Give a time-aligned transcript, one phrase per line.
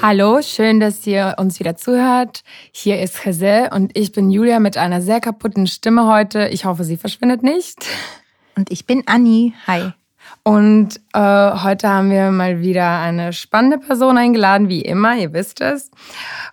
[0.00, 2.44] Hallo, schön, dass ihr uns wieder zuhört.
[2.70, 6.46] Hier ist Jose und ich bin Julia mit einer sehr kaputten Stimme heute.
[6.52, 7.84] Ich hoffe, sie verschwindet nicht.
[8.54, 9.54] Und ich bin Anni.
[9.66, 9.92] Hi.
[10.46, 15.60] Und äh, heute haben wir mal wieder eine spannende Person eingeladen, wie immer, ihr wisst
[15.60, 15.90] es.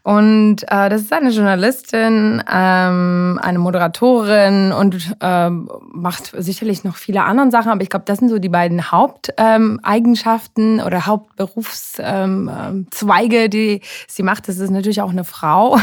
[0.02, 7.24] Und äh, das ist eine Journalistin, ähm, eine Moderatorin und ähm, macht sicherlich noch viele
[7.24, 13.50] andere Sachen, aber ich glaube, das sind so die beiden Haupteigenschaften ähm, oder Hauptberufszweige, ähm,
[13.52, 14.48] die sie macht.
[14.48, 15.78] Das ist natürlich auch eine Frau.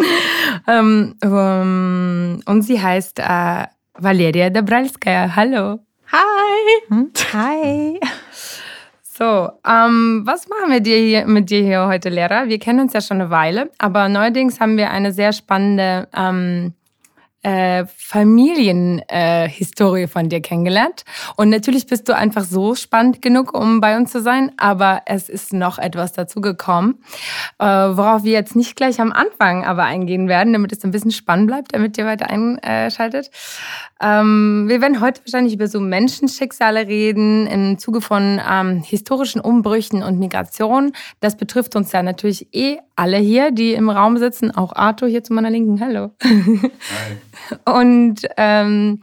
[0.66, 3.66] ähm, ähm, und sie heißt äh,
[3.98, 5.36] Valeria Dabralskaya.
[5.36, 5.80] Hallo.
[6.12, 6.82] Hi.
[6.88, 7.10] Hm?
[7.32, 7.98] Hi.
[9.02, 12.48] So, ähm, was machen wir dir hier, mit dir hier heute, Lehrer?
[12.48, 16.74] Wir kennen uns ja schon eine Weile, aber neuerdings haben wir eine sehr spannende ähm,
[17.42, 21.04] äh, Familienhistorie äh, von dir kennengelernt.
[21.36, 25.28] Und natürlich bist du einfach so spannend genug, um bei uns zu sein, aber es
[25.28, 27.02] ist noch etwas dazu gekommen,
[27.58, 31.10] äh, worauf wir jetzt nicht gleich am Anfang aber eingehen werden, damit es ein bisschen
[31.10, 33.30] spannend bleibt, damit ihr weiter einschaltet.
[34.00, 40.02] Ähm, wir werden heute wahrscheinlich über so Menschenschicksale reden im Zuge von ähm, historischen Umbrüchen
[40.02, 40.92] und Migration.
[41.20, 45.24] Das betrifft uns ja natürlich eh alle hier, die im Raum sitzen, auch Arthur hier
[45.24, 45.80] zu meiner Linken.
[45.80, 46.10] Hallo.
[46.22, 46.72] Hi.
[47.64, 49.00] Und ähm,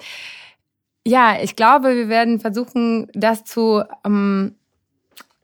[1.06, 4.56] ja, ich glaube, wir werden versuchen, das zu ähm,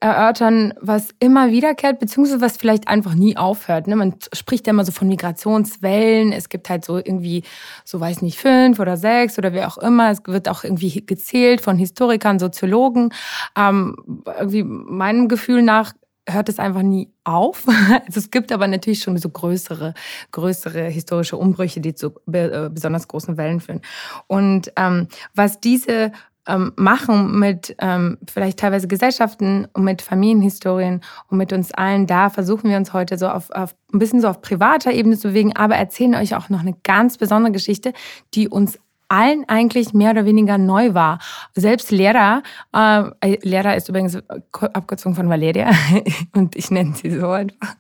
[0.05, 3.88] erörtern, was immer wiederkehrt, beziehungsweise was vielleicht einfach nie aufhört.
[3.88, 3.95] Ne?
[3.95, 6.31] Man spricht ja immer so von Migrationswellen.
[6.31, 7.44] Es gibt halt so irgendwie,
[7.86, 10.11] so weiß nicht, fünf oder sechs oder wie auch immer.
[10.11, 13.14] Es wird auch irgendwie gezählt von Historikern, Soziologen.
[13.58, 13.95] Ähm,
[14.38, 15.94] irgendwie meinem Gefühl nach
[16.27, 17.65] hört es einfach nie auf.
[18.05, 19.93] Also es gibt aber natürlich schon so größere,
[20.31, 23.81] größere historische Umbrüche, die zu äh, besonders großen Wellen führen.
[24.27, 26.11] Und ähm, was diese
[26.47, 32.30] ähm, machen mit ähm, vielleicht teilweise Gesellschaften und mit Familienhistorien und mit uns allen, da
[32.30, 35.55] versuchen wir uns heute so auf, auf ein bisschen so auf privater Ebene zu bewegen,
[35.55, 37.93] aber erzählen euch auch noch eine ganz besondere Geschichte,
[38.33, 41.20] die uns allen eigentlich mehr oder weniger neu war.
[41.54, 42.43] Selbst Lehrer,
[42.73, 44.17] äh, Lehrer ist übrigens
[44.52, 45.71] Abkürzung von Valeria
[46.33, 47.76] und ich nenne sie so einfach,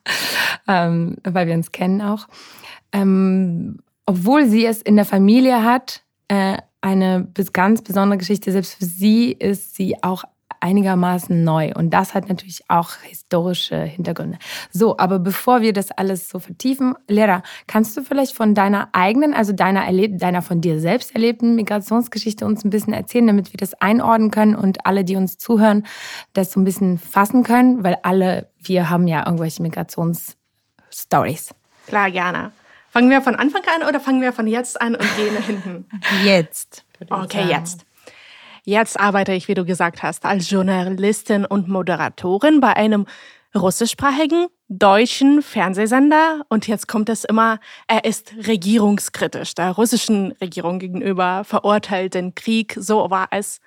[0.67, 2.27] ähm, weil wir uns kennen auch.
[2.91, 8.51] Ähm, obwohl sie es in der Familie hat, äh, eine ganz besondere Geschichte.
[8.51, 10.23] Selbst für sie ist sie auch
[10.59, 11.71] einigermaßen neu.
[11.75, 14.37] Und das hat natürlich auch historische Hintergründe.
[14.71, 19.33] So, aber bevor wir das alles so vertiefen, Lehrer, kannst du vielleicht von deiner eigenen,
[19.33, 23.57] also deiner, erleb deiner von dir selbst erlebten Migrationsgeschichte uns ein bisschen erzählen, damit wir
[23.57, 25.85] das einordnen können und alle, die uns zuhören,
[26.33, 27.83] das so ein bisschen fassen können?
[27.83, 31.53] Weil alle, wir haben ja irgendwelche Migrationsstories.
[31.87, 32.51] Klar, gerne.
[32.89, 35.85] Fangen wir von Anfang an oder fangen wir von jetzt an und gehen nach hinten?
[36.23, 36.85] Jetzt.
[37.09, 37.84] Okay, jetzt.
[38.67, 43.05] Jetzt arbeite ich, wie du gesagt hast, als Journalistin und Moderatorin bei einem
[43.53, 46.41] russischsprachigen deutschen Fernsehsender.
[46.49, 52.75] Und jetzt kommt es immer, er ist regierungskritisch der russischen Regierung gegenüber, verurteilt den Krieg.
[52.75, 53.61] So war es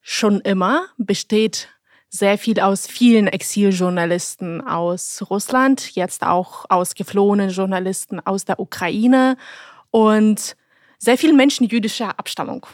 [0.00, 1.68] schon immer, besteht
[2.08, 9.36] sehr viel aus vielen Exiljournalisten aus Russland, jetzt auch aus geflohenen Journalisten aus der Ukraine
[9.90, 10.56] und
[10.98, 12.66] sehr viele Menschen jüdischer Abstammung.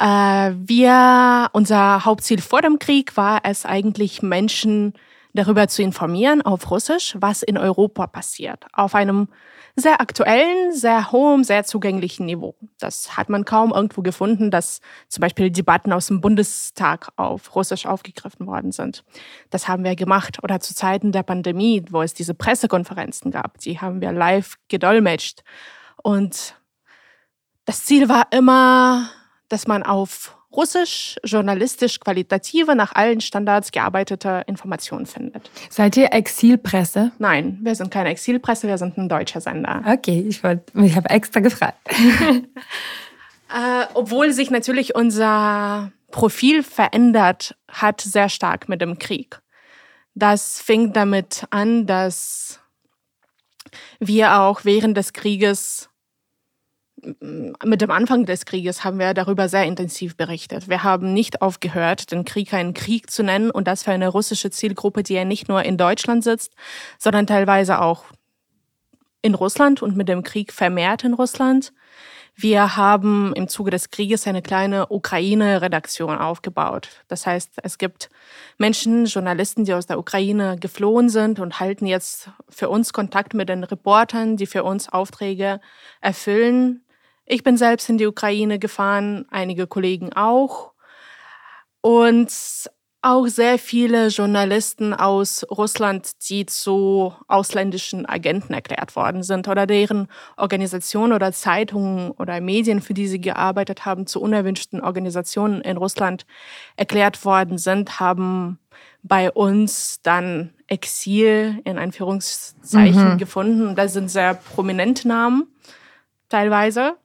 [0.00, 4.94] Äh, wir, unser Hauptziel vor dem Krieg war es eigentlich, Menschen
[5.34, 8.64] darüber zu informieren auf Russisch, was in Europa passiert.
[8.72, 9.28] Auf einem
[9.76, 12.56] sehr aktuellen, sehr hohen, sehr zugänglichen Niveau.
[12.78, 17.86] Das hat man kaum irgendwo gefunden, dass zum Beispiel Debatten aus dem Bundestag auf Russisch
[17.86, 19.04] aufgegriffen worden sind.
[19.50, 20.42] Das haben wir gemacht.
[20.42, 25.44] Oder zu Zeiten der Pandemie, wo es diese Pressekonferenzen gab, die haben wir live gedolmetscht.
[26.02, 26.56] Und
[27.66, 29.08] das Ziel war immer,
[29.50, 35.48] dass man auf Russisch, journalistisch qualitative, nach allen Standards gearbeitete Informationen findet.
[35.68, 37.12] Seid ihr Exilpresse?
[37.18, 39.82] Nein, wir sind keine Exilpresse, wir sind ein deutscher Sender.
[39.86, 41.78] Okay, ich, ich habe extra gefragt.
[41.88, 49.40] äh, obwohl sich natürlich unser Profil verändert hat, sehr stark mit dem Krieg.
[50.14, 52.58] Das fing damit an, dass
[54.00, 55.89] wir auch während des Krieges
[57.64, 60.68] mit dem Anfang des Krieges haben wir darüber sehr intensiv berichtet.
[60.68, 64.50] Wir haben nicht aufgehört, den Krieg einen Krieg zu nennen und das für eine russische
[64.50, 66.54] Zielgruppe, die ja nicht nur in Deutschland sitzt,
[66.98, 68.04] sondern teilweise auch
[69.22, 71.72] in Russland und mit dem Krieg vermehrt in Russland.
[72.34, 76.88] Wir haben im Zuge des Krieges eine kleine Ukraine-Redaktion aufgebaut.
[77.08, 78.08] Das heißt, es gibt
[78.56, 83.48] Menschen, Journalisten, die aus der Ukraine geflohen sind und halten jetzt für uns Kontakt mit
[83.48, 85.60] den Reportern, die für uns Aufträge
[86.00, 86.82] erfüllen.
[87.32, 90.72] Ich bin selbst in die Ukraine gefahren, einige Kollegen auch.
[91.80, 92.32] Und
[93.02, 100.08] auch sehr viele Journalisten aus Russland, die zu ausländischen Agenten erklärt worden sind oder deren
[100.36, 106.26] Organisationen oder Zeitungen oder Medien, für die sie gearbeitet haben, zu unerwünschten Organisationen in Russland
[106.74, 108.58] erklärt worden sind, haben
[109.04, 113.18] bei uns dann Exil in Anführungszeichen mhm.
[113.18, 113.76] gefunden.
[113.76, 115.46] Das sind sehr prominente Namen
[116.28, 116.96] teilweise.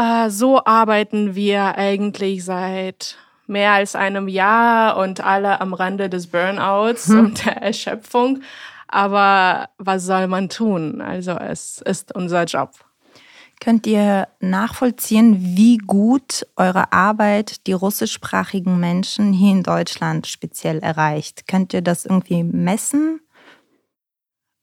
[0.00, 6.28] Äh, so arbeiten wir eigentlich seit mehr als einem Jahr und alle am Rande des
[6.28, 7.18] Burnouts hm.
[7.18, 8.40] und der Erschöpfung.
[8.88, 11.02] Aber was soll man tun?
[11.02, 12.72] Also es ist unser Job.
[13.60, 21.46] Könnt ihr nachvollziehen, wie gut eure Arbeit die russischsprachigen Menschen hier in Deutschland speziell erreicht?
[21.46, 23.20] Könnt ihr das irgendwie messen?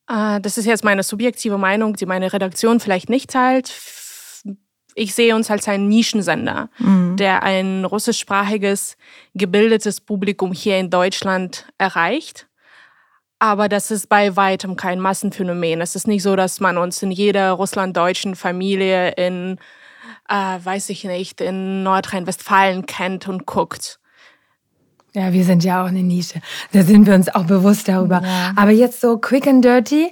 [0.08, 3.72] Ah, das ist jetzt meine subjektive Meinung, die meine Redaktion vielleicht nicht teilt
[4.98, 7.18] ich sehe uns als einen Nischensender, mhm.
[7.18, 8.98] der ein russischsprachiges,
[9.36, 12.48] gebildetes Publikum hier in Deutschland erreicht.
[13.40, 15.82] Aber das ist bei weitem kein Massenphänomen.
[15.82, 19.60] Es ist nicht so, dass man uns in jeder russlanddeutschen Familie in,
[20.28, 24.00] äh, weiß ich nicht, in Nordrhein-Westfalen kennt und guckt.
[25.14, 26.42] Ja, wir sind ja auch eine Nische.
[26.74, 28.22] Da sind wir uns auch bewusst darüber.
[28.24, 28.54] Ja.
[28.56, 30.12] Aber jetzt so quick and dirty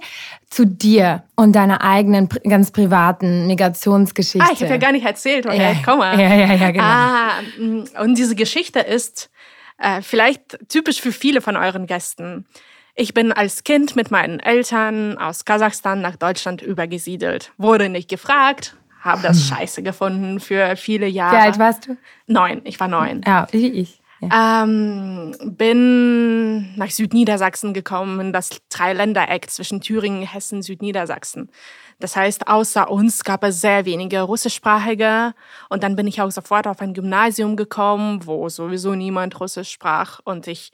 [0.55, 4.47] zu dir und deiner eigenen ganz privaten Migrationsgeschichte.
[4.47, 5.71] Ah, ich habe ja gar nicht erzählt, woher ja.
[5.73, 6.05] ich komme.
[6.05, 6.83] Ja, ja, ja, genau.
[6.85, 9.29] Ah, und diese Geschichte ist
[9.79, 12.45] äh, vielleicht typisch für viele von euren Gästen.
[12.95, 17.51] Ich bin als Kind mit meinen Eltern aus Kasachstan nach Deutschland übergesiedelt.
[17.57, 21.35] Wurde nicht gefragt, habe das scheiße gefunden für viele Jahre.
[21.35, 21.97] Wie alt warst du?
[22.27, 23.23] Neun, ich war neun.
[23.27, 23.99] Ja, wie ich.
[24.33, 31.49] Ähm, bin nach Südniedersachsen gekommen, in das Dreiländereck zwischen Thüringen, Hessen, Südniedersachsen.
[31.99, 35.33] Das heißt, außer uns gab es sehr wenige Russischsprachige.
[35.69, 40.19] Und dann bin ich auch sofort auf ein Gymnasium gekommen, wo sowieso niemand Russisch sprach.
[40.23, 40.71] Und ich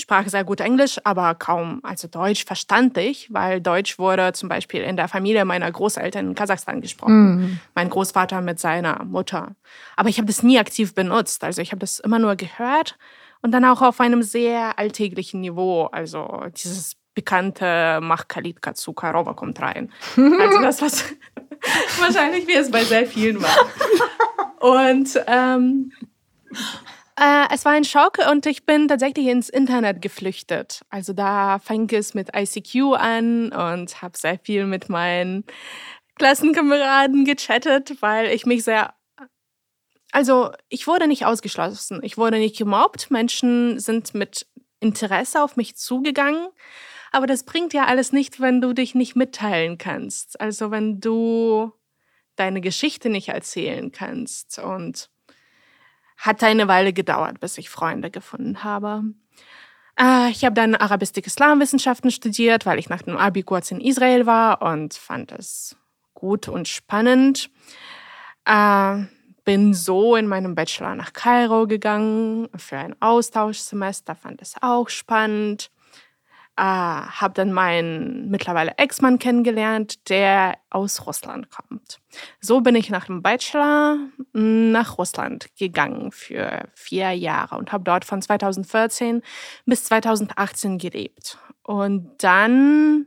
[0.00, 4.82] sprach sehr gut Englisch, aber kaum, also Deutsch verstand ich, weil Deutsch wurde zum Beispiel
[4.82, 7.36] in der Familie meiner Großeltern in Kasachstan gesprochen.
[7.36, 7.60] Mhm.
[7.74, 9.54] Mein Großvater mit seiner Mutter.
[9.96, 11.44] Aber ich habe das nie aktiv benutzt.
[11.44, 12.96] Also ich habe das immer nur gehört
[13.42, 15.86] und dann auch auf einem sehr alltäglichen Niveau.
[15.86, 19.92] Also dieses bekannte Mach Kalitka zu Karova kommt rein.
[20.16, 21.04] Also das, was
[22.00, 23.66] wahrscheinlich wie es bei sehr vielen war.
[24.60, 25.92] Und ähm,
[27.20, 30.80] äh, es war ein Schock und ich bin tatsächlich ins Internet geflüchtet.
[30.88, 35.44] Also da fing es mit ICQ an und habe sehr viel mit meinen
[36.16, 38.94] Klassenkameraden gechattet, weil ich mich sehr
[40.12, 44.46] also ich wurde nicht ausgeschlossen, ich wurde nicht gemobbt, Menschen sind mit
[44.80, 46.48] Interesse auf mich zugegangen,
[47.12, 50.40] aber das bringt ja alles nicht, wenn du dich nicht mitteilen kannst.
[50.40, 51.72] Also wenn du
[52.36, 55.10] deine Geschichte nicht erzählen kannst und
[56.20, 59.04] hat eine Weile gedauert, bis ich Freunde gefunden habe.
[59.98, 64.62] Äh, ich habe dann Arabistik-Islamwissenschaften studiert, weil ich nach dem Abi kurz in Israel war
[64.62, 65.76] und fand es
[66.12, 67.50] gut und spannend.
[68.44, 69.04] Äh,
[69.44, 75.70] bin so in meinem Bachelor nach Kairo gegangen für ein Austauschsemester, fand es auch spannend
[76.60, 82.00] äh, habe dann meinen mittlerweile Ex-Mann kennengelernt, der aus Russland kommt.
[82.42, 83.96] So bin ich nach dem Bachelor
[84.34, 89.22] nach Russland gegangen für vier Jahre und habe dort von 2014
[89.64, 91.38] bis 2018 gelebt.
[91.62, 93.06] Und dann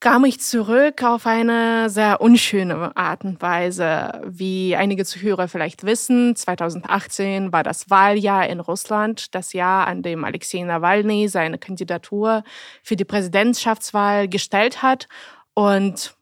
[0.00, 4.20] kam ich zurück auf eine sehr unschöne Art und Weise.
[4.26, 10.24] Wie einige Zuhörer vielleicht wissen, 2018 war das Wahljahr in Russland, das Jahr, an dem
[10.24, 12.44] Alexei Nawalny seine Kandidatur
[12.82, 15.08] für die Präsidentschaftswahl gestellt hat.
[15.54, 16.14] Und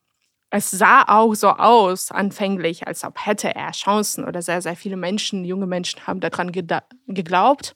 [0.50, 4.96] es sah auch so aus, anfänglich, als ob hätte er Chancen oder sehr, sehr viele
[4.96, 7.74] Menschen, junge Menschen haben daran geglaubt.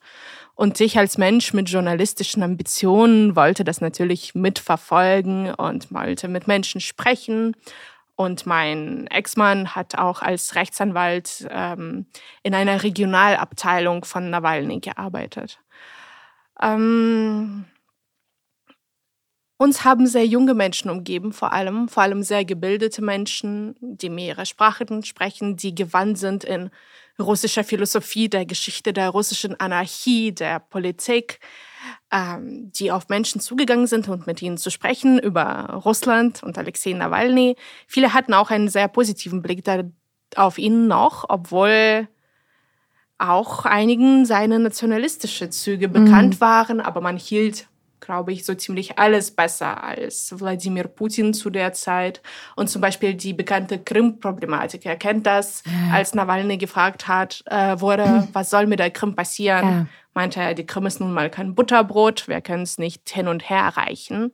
[0.58, 6.80] Und ich als Mensch mit journalistischen Ambitionen wollte das natürlich mitverfolgen und wollte mit Menschen
[6.80, 7.54] sprechen.
[8.16, 12.06] Und mein Ex-Mann hat auch als Rechtsanwalt ähm,
[12.42, 15.60] in einer Regionalabteilung von Nawalny gearbeitet.
[16.60, 17.64] Ähm,
[19.58, 24.46] uns haben sehr junge Menschen umgeben, vor allem, vor allem sehr gebildete Menschen, die mehrere
[24.46, 26.70] Sprachen sprechen, die gewandt sind in
[27.20, 31.40] russischer Philosophie, der Geschichte der russischen Anarchie, der Politik,
[32.12, 36.92] ähm, die auf Menschen zugegangen sind und mit ihnen zu sprechen über Russland und Alexei
[36.92, 37.56] Nawalny.
[37.88, 39.82] Viele hatten auch einen sehr positiven Blick da,
[40.36, 42.06] auf ihn noch, obwohl
[43.18, 46.40] auch einigen seine nationalistische Züge bekannt mhm.
[46.40, 47.66] waren, aber man hielt
[48.00, 52.22] glaube ich, so ziemlich alles besser als Wladimir Putin zu der Zeit.
[52.56, 54.86] Und zum Beispiel die bekannte Krim-Problematik.
[54.86, 55.94] Er kennt das, ja.
[55.94, 59.64] als Nawalny gefragt hat, äh, wurde, was soll mit der Krim passieren?
[59.64, 59.86] Ja.
[60.14, 63.48] Meinte er, die Krim ist nun mal kein Butterbrot, wir können es nicht hin und
[63.48, 64.32] her erreichen.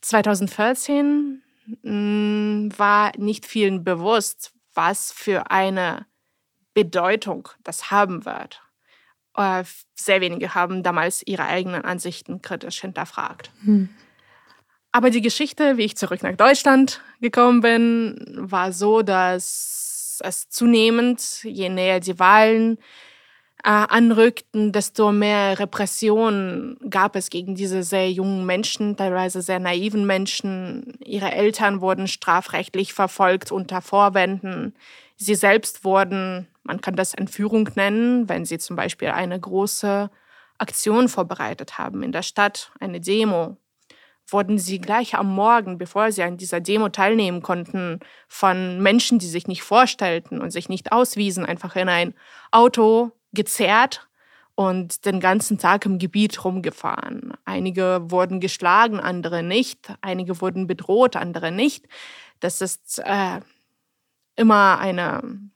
[0.00, 1.42] 2014
[1.82, 6.06] mh, mm, war nicht vielen bewusst, was für eine
[6.74, 8.63] Bedeutung das haben wird.
[9.36, 9.64] Äh,
[9.94, 13.50] sehr wenige haben damals ihre eigenen Ansichten kritisch hinterfragt.
[13.64, 13.88] Hm.
[14.92, 21.42] Aber die Geschichte, wie ich zurück nach Deutschland gekommen bin, war so, dass es zunehmend,
[21.42, 22.78] je näher die Wahlen
[23.64, 30.06] äh, anrückten, desto mehr Repressionen gab es gegen diese sehr jungen Menschen, teilweise sehr naiven
[30.06, 30.96] Menschen.
[31.04, 34.76] Ihre Eltern wurden strafrechtlich verfolgt unter Vorwänden.
[35.16, 40.10] Sie selbst wurden man kann das Entführung nennen, wenn Sie zum Beispiel eine große
[40.58, 43.56] Aktion vorbereitet haben in der Stadt, eine Demo.
[44.26, 49.26] Wurden Sie gleich am Morgen, bevor Sie an dieser Demo teilnehmen konnten, von Menschen, die
[49.26, 52.14] sich nicht vorstellten und sich nicht auswiesen, einfach in ein
[52.50, 54.08] Auto gezerrt
[54.54, 57.34] und den ganzen Tag im Gebiet rumgefahren.
[57.44, 59.92] Einige wurden geschlagen, andere nicht.
[60.00, 61.86] Einige wurden bedroht, andere nicht.
[62.40, 63.40] Das ist äh,
[64.36, 65.50] immer eine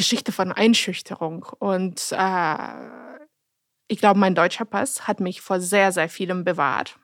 [0.00, 1.44] Geschichte von Einschüchterung.
[1.58, 2.56] Und äh,
[3.86, 6.98] ich glaube, mein deutscher Pass hat mich vor sehr, sehr vielem bewahrt.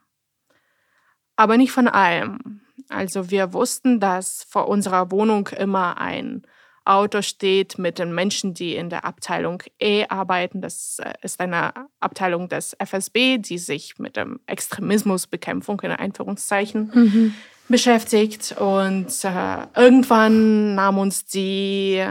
[1.37, 2.63] Aber nicht von allem.
[2.89, 6.47] Also wir wussten, dass vor unserer Wohnung immer ein
[6.87, 10.63] Auto steht mit den Menschen, die in der Abteilung E arbeiten.
[10.63, 17.35] Das äh, ist eine Abteilung des FSB, die sich mit dem Extremismusbekämpfung in Einführungszeichen mhm.
[17.69, 18.57] beschäftigt.
[18.59, 22.03] Und äh, irgendwann nahm uns die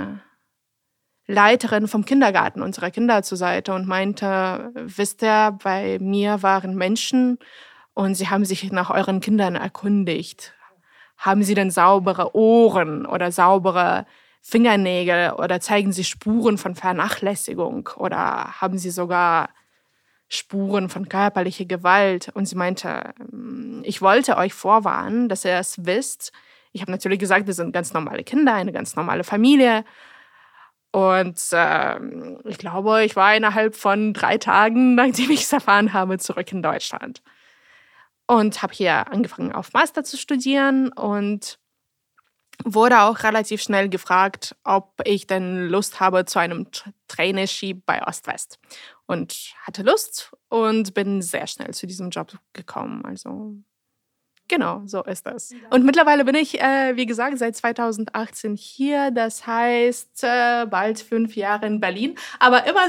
[1.27, 7.39] Leiterin vom Kindergarten unserer Kinder zur Seite und meinte, wisst ihr, bei mir waren Menschen
[7.93, 10.53] und sie haben sich nach euren Kindern erkundigt.
[11.17, 14.05] Haben sie denn saubere Ohren oder saubere
[14.41, 19.49] Fingernägel oder zeigen sie Spuren von Vernachlässigung oder haben sie sogar
[20.27, 22.29] Spuren von körperlicher Gewalt?
[22.35, 23.15] Und sie meinte,
[23.81, 26.31] ich wollte euch vorwarnen, dass ihr es wisst.
[26.73, 29.83] Ich habe natürlich gesagt, wir sind ganz normale Kinder, eine ganz normale Familie.
[30.95, 31.99] Und äh,
[32.45, 36.63] ich glaube, ich war innerhalb von drei Tagen, nachdem ich es erfahren habe, zurück in
[36.63, 37.21] Deutschland.
[38.27, 41.59] Und habe hier angefangen, auf Master zu studieren und
[42.63, 46.67] wurde auch relativ schnell gefragt, ob ich denn Lust habe zu einem
[47.09, 48.57] Traineeship bei Ost-West.
[49.05, 53.03] Und hatte Lust und bin sehr schnell zu diesem Job gekommen.
[53.03, 53.57] Also
[54.47, 55.51] Genau, so ist das.
[55.71, 59.09] Und mittlerweile bin ich, äh, wie gesagt, seit 2018 hier.
[59.09, 62.15] Das heißt, äh, bald fünf Jahre in Berlin.
[62.39, 62.85] Aber immer,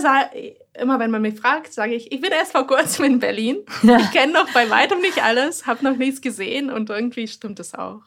[0.79, 3.59] immer wenn man mich fragt, sage ich, ich bin erst vor kurzem in Berlin.
[3.99, 7.75] Ich kenne noch bei weitem nicht alles, habe noch nichts gesehen und irgendwie stimmt es
[7.75, 8.03] auch.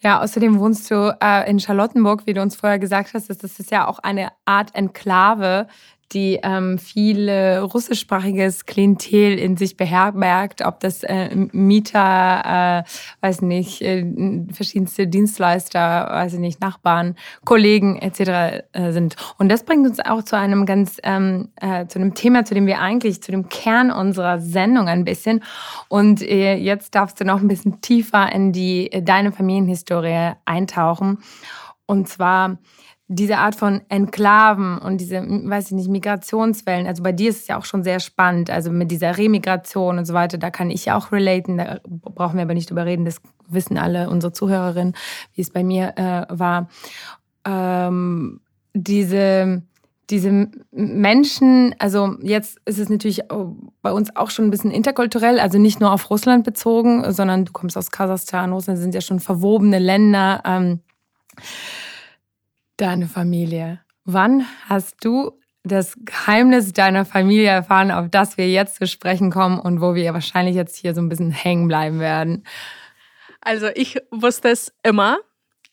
[0.00, 3.30] Ja, außerdem wohnst du äh, in Charlottenburg, wie du uns vorher gesagt hast.
[3.30, 5.66] Das ist ja auch eine Art Enklave,
[6.12, 13.82] die ähm, viele russischsprachiges Klientel in sich beherbergt, ob das äh, Mieter, äh, weiß nicht,
[13.82, 14.04] äh,
[14.52, 18.64] verschiedenste Dienstleister, weiß ich nicht, Nachbarn, Kollegen etc.
[18.72, 19.16] Äh, sind.
[19.38, 22.66] Und das bringt uns auch zu einem ganz, ähm, äh, zu einem Thema, zu dem
[22.66, 25.42] wir eigentlich, zu dem Kern unserer Sendung ein bisschen.
[25.88, 31.18] Und äh, jetzt darfst du noch ein bisschen tiefer in die deine Familienhistorie eintauchen.
[31.86, 32.58] Und zwar
[33.14, 37.46] diese Art von Enklaven und diese, weiß ich nicht, Migrationswellen, also bei dir ist es
[37.46, 40.86] ja auch schon sehr spannend, also mit dieser Remigration und so weiter, da kann ich
[40.86, 44.94] ja auch relaten, da brauchen wir aber nicht drüber reden, das wissen alle unsere Zuhörerinnen,
[45.34, 46.68] wie es bei mir äh, war.
[47.44, 48.40] Ähm,
[48.72, 49.62] diese,
[50.10, 53.22] diese Menschen, also jetzt ist es natürlich
[53.82, 57.52] bei uns auch schon ein bisschen interkulturell, also nicht nur auf Russland bezogen, sondern du
[57.52, 60.42] kommst aus Kasachstan, Russland sind ja schon verwobene Länder.
[60.44, 60.80] Ähm,
[62.76, 63.80] Deine Familie.
[64.04, 69.58] Wann hast du das Geheimnis deiner Familie erfahren, auf das wir jetzt zu sprechen kommen
[69.58, 72.44] und wo wir wahrscheinlich jetzt hier so ein bisschen hängen bleiben werden?
[73.40, 75.18] Also ich wusste es immer,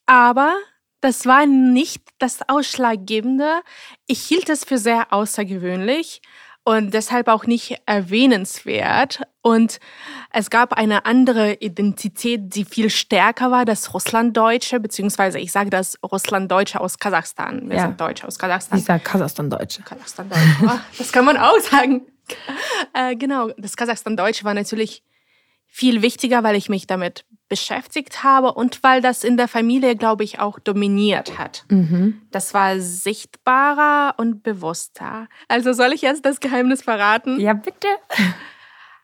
[0.06, 0.54] aber
[1.02, 3.62] das war nicht das Ausschlaggebende.
[4.06, 6.22] Ich hielt es für sehr außergewöhnlich
[6.64, 9.22] und deshalb auch nicht erwähnenswert.
[9.42, 9.80] Und
[10.32, 15.98] es gab eine andere Identität, die viel stärker war, das Russlanddeutsche, beziehungsweise ich sage das
[16.04, 17.70] Russlanddeutsche aus Kasachstan.
[17.70, 17.82] Wir ja.
[17.84, 18.78] sind Deutsche aus Kasachstan.
[18.78, 19.82] Ich sage Kasachstan-Deutsche.
[19.82, 22.06] Kasachstan-Deutsche, das kann man auch sagen.
[22.94, 25.04] Äh, genau, das Kasachstan-Deutsche war natürlich
[25.74, 30.26] viel wichtiger, weil ich mich damit beschäftigt habe und weil das in der Familie, glaube
[30.26, 31.64] ich, auch dominiert hat.
[31.70, 32.22] Mhm.
[32.30, 35.30] Das war sichtbarer und bewusster.
[35.48, 37.40] Also soll ich jetzt das Geheimnis verraten?
[37.40, 37.88] Ja, bitte.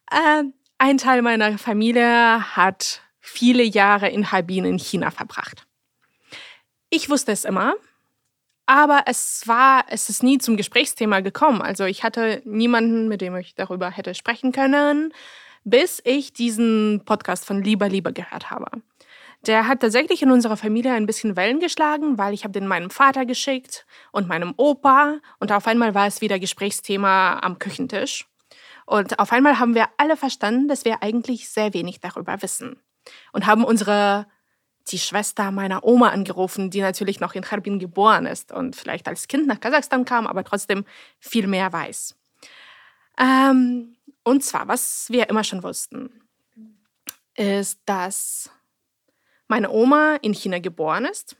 [0.09, 0.43] Äh,
[0.77, 5.65] ein Teil meiner Familie hat viele Jahre in Harbin in China verbracht.
[6.89, 7.75] Ich wusste es immer,
[8.65, 11.61] aber es war, es ist nie zum Gesprächsthema gekommen.
[11.61, 15.13] Also ich hatte niemanden, mit dem ich darüber hätte sprechen können
[15.69, 18.67] bis ich diesen Podcast von Lieber Lieber gehört habe.
[19.45, 22.89] Der hat tatsächlich in unserer Familie ein bisschen Wellen geschlagen, weil ich habe den meinem
[22.89, 28.27] Vater geschickt und meinem Opa und auf einmal war es wieder Gesprächsthema am Küchentisch.
[28.85, 32.79] Und auf einmal haben wir alle verstanden, dass wir eigentlich sehr wenig darüber wissen
[33.33, 34.25] und haben unsere
[34.89, 39.27] die Schwester meiner Oma angerufen, die natürlich noch in Harbin geboren ist und vielleicht als
[39.27, 40.85] Kind nach Kasachstan kam, aber trotzdem
[41.19, 42.15] viel mehr weiß.
[43.19, 43.96] Ähm,
[44.27, 46.09] und zwar, was wir immer schon wussten,
[47.35, 48.49] ist, dass
[49.47, 51.37] meine Oma in China geboren ist.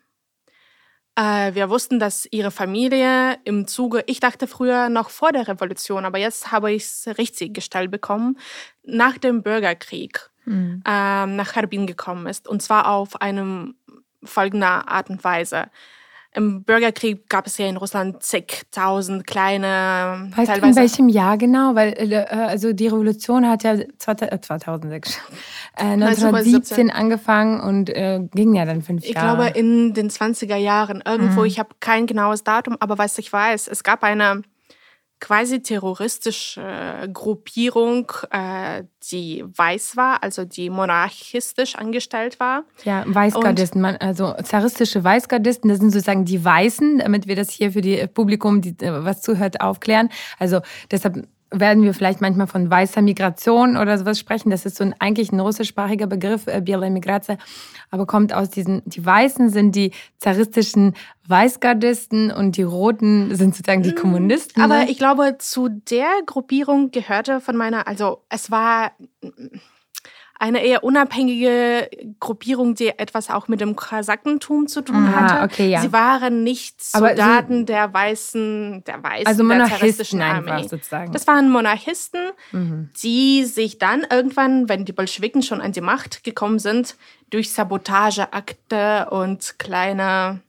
[1.18, 6.06] Äh, wir wussten, dass ihre Familie im Zuge, ich dachte früher noch vor der Revolution,
[6.06, 8.40] aber jetzt habe ich es richtig gestellt bekommen,
[8.84, 10.82] nach dem Bürgerkrieg mhm.
[10.88, 12.48] ähm, nach Harbin gekommen ist.
[12.48, 13.76] Und zwar auf einem
[14.24, 15.70] folgender Art und Weise.
[16.38, 20.30] Im Bürgerkrieg gab es ja in Russland zigtausend kleine.
[20.36, 20.62] Weißt teilweise.
[20.62, 21.74] du in welchem Jahr genau?
[21.74, 25.20] Weil äh, äh also die Revolution hat ja 2006,
[25.76, 29.48] äh, 1917 angefangen und äh, ging ja dann fünf ich Jahre.
[29.48, 31.40] Ich glaube in den 20er Jahren irgendwo.
[31.40, 31.48] Mhm.
[31.48, 34.44] Ich habe kein genaues Datum, aber was ich weiß, es gab eine
[35.20, 42.64] quasi terroristische Gruppierung, äh, die weiß war, also die monarchistisch angestellt war.
[42.84, 47.82] Ja, Weißgardisten, also zaristische Weißgardisten, das sind sozusagen die Weißen, damit wir das hier für
[47.82, 50.10] die Publikum, die äh, was zuhört, aufklären.
[50.40, 54.50] Also deshalb werden wir vielleicht manchmal von weißer Migration oder sowas sprechen.
[54.50, 57.38] Das ist so ein, eigentlich ein russischsprachiger Begriff, äh, Biela Migratia,
[57.90, 60.94] aber kommt aus diesen, die Weißen sind die zaristischen
[61.28, 64.62] Weißgardisten und die Roten sind sozusagen die mm, Kommunisten.
[64.62, 64.92] Aber ne?
[64.92, 68.92] ich glaube, zu der Gruppierung gehörte von meiner, also es war
[70.40, 71.90] eine eher unabhängige
[72.20, 75.44] Gruppierung, die etwas auch mit dem Kasakentum zu tun hatte.
[75.44, 75.82] Okay, ja.
[75.82, 81.12] Sie waren nicht Soldaten der weißen, der weißen, also Monarchisten einfach sozusagen.
[81.12, 82.90] Das waren Monarchisten, mhm.
[83.02, 86.96] die sich dann irgendwann, wenn die Bolschewiken schon an die Macht gekommen sind,
[87.30, 90.42] durch Sabotageakte und kleine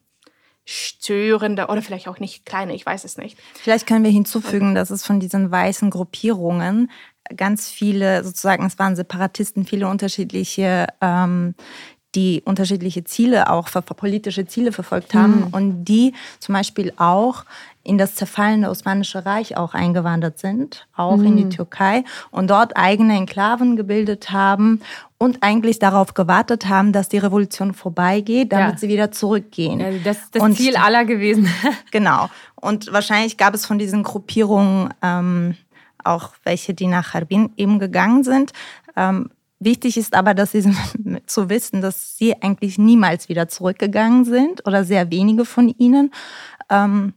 [0.70, 3.38] störende oder vielleicht auch nicht kleine, ich weiß es nicht.
[3.54, 6.90] Vielleicht können wir hinzufügen, dass es von diesen weißen Gruppierungen
[7.36, 11.54] ganz viele, sozusagen, es waren Separatisten, viele unterschiedliche, ähm,
[12.14, 15.46] die unterschiedliche Ziele auch, politische Ziele verfolgt haben mhm.
[15.48, 17.44] und die zum Beispiel auch
[17.88, 21.24] in das zerfallene Osmanische Reich auch eingewandert sind, auch mhm.
[21.24, 21.50] in die mhm.
[21.50, 24.82] Türkei und dort eigene Enklaven gebildet haben
[25.16, 28.78] und eigentlich darauf gewartet haben, dass die Revolution vorbeigeht, damit ja.
[28.78, 29.80] sie wieder zurückgehen.
[29.80, 31.48] Ja, das ist das und, Ziel aller gewesen.
[31.90, 32.28] genau.
[32.56, 35.56] Und wahrscheinlich gab es von diesen Gruppierungen ähm,
[36.08, 38.52] auch welche, die nach Harbin eben gegangen sind.
[38.96, 40.62] Ähm, wichtig ist aber, dass sie
[41.26, 46.12] zu wissen, dass sie eigentlich niemals wieder zurückgegangen sind oder sehr wenige von ihnen.
[46.70, 47.14] Ähm,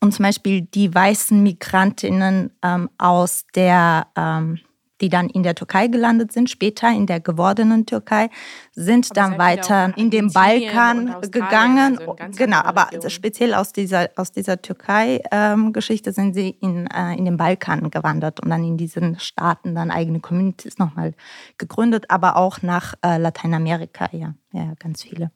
[0.00, 4.60] und zum Beispiel die weißen Migrantinnen ähm, aus der ähm,
[5.00, 8.30] die dann in der Türkei gelandet sind, später in der gewordenen Türkei,
[8.74, 11.98] sind aber dann weiter in den Balkan gegangen.
[11.98, 13.10] Also genau, aber Region.
[13.10, 18.40] speziell aus dieser, aus dieser Türkei-Geschichte ähm, sind sie in, äh, in den Balkan gewandert
[18.40, 21.14] und dann in diesen Staaten dann eigene Communities nochmal
[21.58, 25.30] gegründet, aber auch nach äh, Lateinamerika, ja, ja, ganz viele.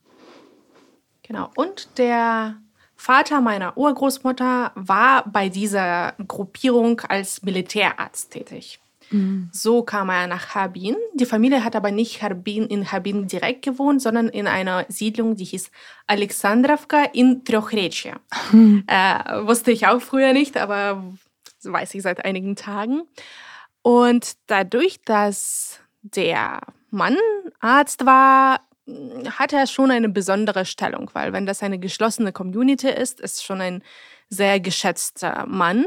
[1.23, 2.57] Genau, und der
[2.97, 8.82] Vater meiner Urgroßmutter war bei dieser Gruppierung als Militärarzt tätig.
[9.13, 9.49] Mhm.
[9.53, 10.97] So kam er nach Harbin.
[11.15, 15.45] Die Familie hat aber nicht Harbin, in Harbin direkt gewohnt, sondern in einer Siedlung, die
[15.45, 15.71] hieß
[16.07, 18.17] Alexandrovka in Trochrechia.
[18.51, 18.85] Mhm.
[18.87, 21.05] Äh, wusste ich auch früher nicht, aber
[21.63, 23.03] weiß ich seit einigen Tagen.
[23.83, 27.17] Und dadurch, dass der Mann
[27.61, 28.61] Arzt war,
[29.39, 33.61] hat er schon eine besondere Stellung, weil wenn das eine geschlossene Community ist, ist schon
[33.61, 33.83] ein
[34.29, 35.87] sehr geschätzter Mann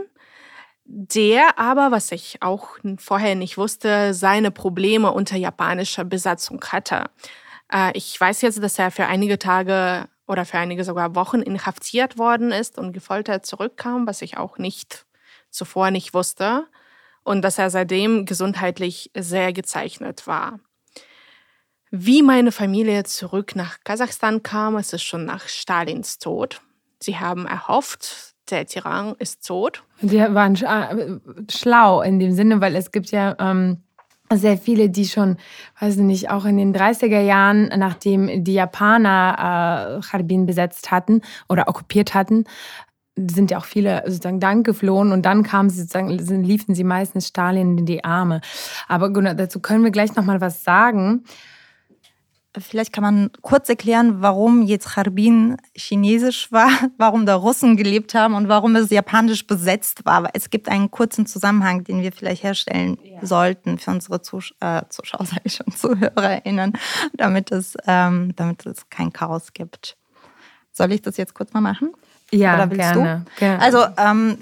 [0.86, 7.06] der aber, was ich auch vorher nicht wusste, seine Probleme unter japanischer Besatzung hatte.
[7.72, 12.18] Äh, ich weiß jetzt, dass er für einige Tage oder für einige sogar Wochen inhaftiert
[12.18, 15.06] worden ist und gefoltert zurückkam, was ich auch nicht
[15.50, 16.68] zuvor nicht wusste
[17.24, 20.60] und dass er seitdem gesundheitlich sehr gezeichnet war.
[21.92, 26.62] Wie meine Familie zurück nach Kasachstan kam, es ist schon nach Stalins Tod.
[27.00, 29.84] Sie haben erhofft, der Tyrann ist tot.
[30.02, 31.20] Sie waren äh,
[31.52, 33.78] schlau in dem Sinne, weil es gibt ja ähm,
[34.34, 35.38] sehr viele, die schon,
[35.80, 41.22] weiß ich nicht, auch in den 30er Jahren, nachdem die Japaner äh, Harbin besetzt hatten
[41.48, 42.46] oder okkupiert hatten,
[43.16, 47.28] sind ja auch viele sozusagen dann geflohen und dann kamen sie sozusagen, liefen sie meistens
[47.28, 48.42] Stalin in die Arme.
[48.88, 51.24] Aber dazu können wir gleich noch mal was sagen.
[52.60, 58.36] Vielleicht kann man kurz erklären, warum jetzt Harbin chinesisch war, warum da Russen gelebt haben
[58.36, 60.30] und warum es japanisch besetzt war.
[60.34, 63.26] Es gibt einen kurzen Zusammenhang, den wir vielleicht herstellen ja.
[63.26, 66.74] sollten für unsere Zusch äh, Zuschauer, sage ich schon, ZuhörerInnen,
[67.14, 69.98] damit es, ähm, damit es kein Chaos gibt.
[70.72, 71.94] Soll ich das jetzt kurz mal machen?
[72.32, 73.26] Ja, Oder willst gerne.
[73.26, 73.40] du?
[73.40, 73.62] Gerne.
[73.62, 74.38] Also, ähm,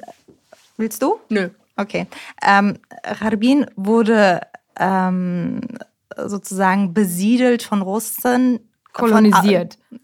[0.78, 1.20] willst du?
[1.30, 1.50] Nö.
[1.76, 2.08] Okay.
[2.42, 2.80] Ähm,
[3.20, 4.42] Harbin wurde
[4.80, 5.62] ähm,
[6.28, 8.60] sozusagen besiedelt von Russen.
[8.94, 9.78] Kolonisiert.
[9.90, 10.00] Von,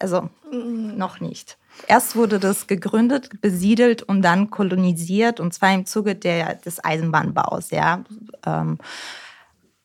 [0.00, 1.58] also noch nicht.
[1.88, 7.70] Erst wurde das gegründet, besiedelt und dann kolonisiert und zwar im Zuge der, des Eisenbahnbaus.
[7.70, 8.04] Ja.
[8.46, 8.78] Ähm,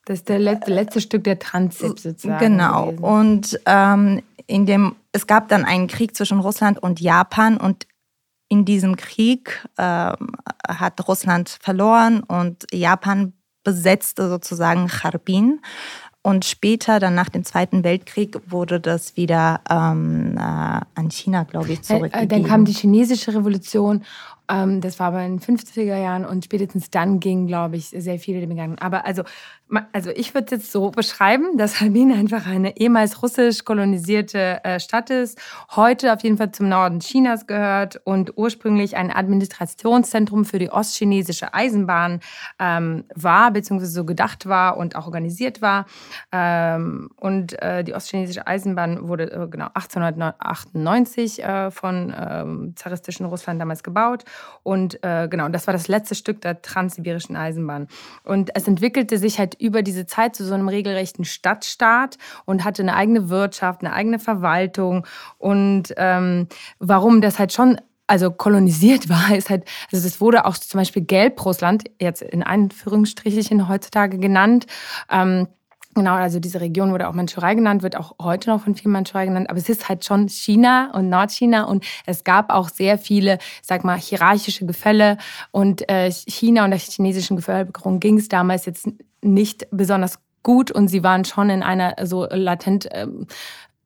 [0.05, 2.39] das ist der letzte, letzte Stück der Transit sozusagen.
[2.39, 2.87] Genau.
[2.87, 3.03] Gewesen.
[3.03, 7.85] Und ähm, in dem, es gab dann einen Krieg zwischen Russland und Japan und
[8.47, 10.31] in diesem Krieg ähm,
[10.67, 15.59] hat Russland verloren und Japan besetzte sozusagen Charbin.
[16.21, 21.71] Und später, dann nach dem Zweiten Weltkrieg, wurde das wieder ähm, äh, an China, glaube
[21.71, 22.27] ich, zurückgegeben.
[22.29, 24.03] Dann kam die chinesische Revolution
[24.49, 28.17] ähm, das war aber in den 50er Jahren und spätestens dann gingen, glaube ich, sehr
[28.17, 28.79] viele gegangen.
[28.79, 29.23] Aber also,
[29.91, 34.79] also ich würde es jetzt so beschreiben, dass Harbin einfach eine ehemals russisch kolonisierte äh,
[34.79, 35.39] Stadt ist,
[35.75, 41.53] heute auf jeden Fall zum Norden Chinas gehört und ursprünglich ein Administrationszentrum für die ostchinesische
[41.53, 42.19] Eisenbahn
[42.57, 45.85] ähm, war, beziehungsweise so gedacht war und auch organisiert war.
[46.31, 53.61] Ähm, und äh, die ostchinesische Eisenbahn wurde äh, genau 1898 äh, von ähm, zaristischen Russland
[53.61, 54.25] damals gebaut
[54.63, 57.87] und äh, genau, das war das letzte Stück der transsibirischen Eisenbahn.
[58.23, 62.81] Und es entwickelte sich halt über diese Zeit zu so einem regelrechten Stadtstaat und hatte
[62.81, 65.05] eine eigene Wirtschaft, eine eigene Verwaltung.
[65.37, 66.47] Und ähm,
[66.79, 71.03] warum das halt schon also kolonisiert war, ist halt, also das wurde auch zum Beispiel
[71.03, 74.65] Gelbrussland, jetzt in Anführungsstrichen heutzutage genannt.
[75.09, 75.47] Ähm,
[75.95, 79.25] Genau, also diese Region wurde auch Mandschurei genannt, wird auch heute noch von vielen Mandschurei
[79.25, 83.39] genannt, aber es ist halt schon China und Nordchina und es gab auch sehr viele,
[83.63, 85.17] sag mal, hierarchische Gefälle
[85.51, 88.87] und äh, China und der chinesischen Bevölkerung ging es damals jetzt
[89.21, 93.27] nicht besonders gut und sie waren schon in einer so latent ähm,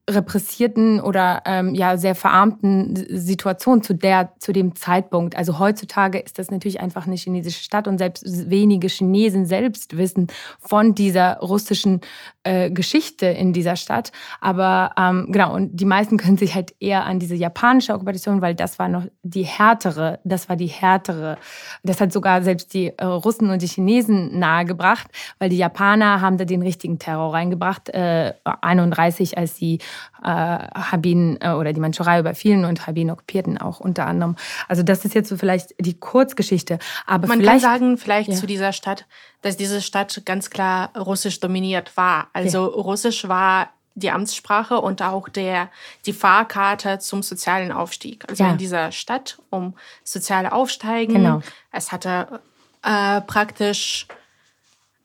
[0.09, 5.37] repressierten oder ähm, ja sehr verarmten Situation zu der zu dem Zeitpunkt.
[5.37, 10.27] Also heutzutage ist das natürlich einfach eine chinesische Stadt und selbst wenige Chinesen selbst wissen
[10.59, 12.01] von dieser russischen
[12.43, 14.11] äh, Geschichte in dieser Stadt.
[14.41, 18.55] Aber ähm, genau und die meisten können sich halt eher an diese japanische Okkupation, weil
[18.55, 21.37] das war noch die härtere, das war die härtere.
[21.83, 25.07] Das hat sogar selbst die äh, Russen und die Chinesen nahegebracht,
[25.39, 27.87] weil die Japaner haben da den richtigen Terror reingebracht.
[27.87, 29.79] Äh, 31 als sie
[30.23, 34.35] äh, Habin äh, oder die Mandschurei überfielen und Habin okkupierten auch unter anderem.
[34.67, 36.79] Also das ist jetzt so vielleicht die Kurzgeschichte.
[37.05, 38.35] Aber man kann sagen vielleicht ja.
[38.35, 39.05] zu dieser Stadt,
[39.41, 42.27] dass diese Stadt ganz klar russisch dominiert war.
[42.33, 42.81] Also ja.
[42.81, 45.69] Russisch war die Amtssprache und auch der,
[46.05, 48.25] die Fahrkarte zum sozialen Aufstieg.
[48.27, 48.51] Also ja.
[48.51, 51.13] in dieser Stadt, um soziale Aufsteigen.
[51.13, 51.41] Genau.
[51.71, 52.41] Es hatte
[52.81, 54.07] äh, praktisch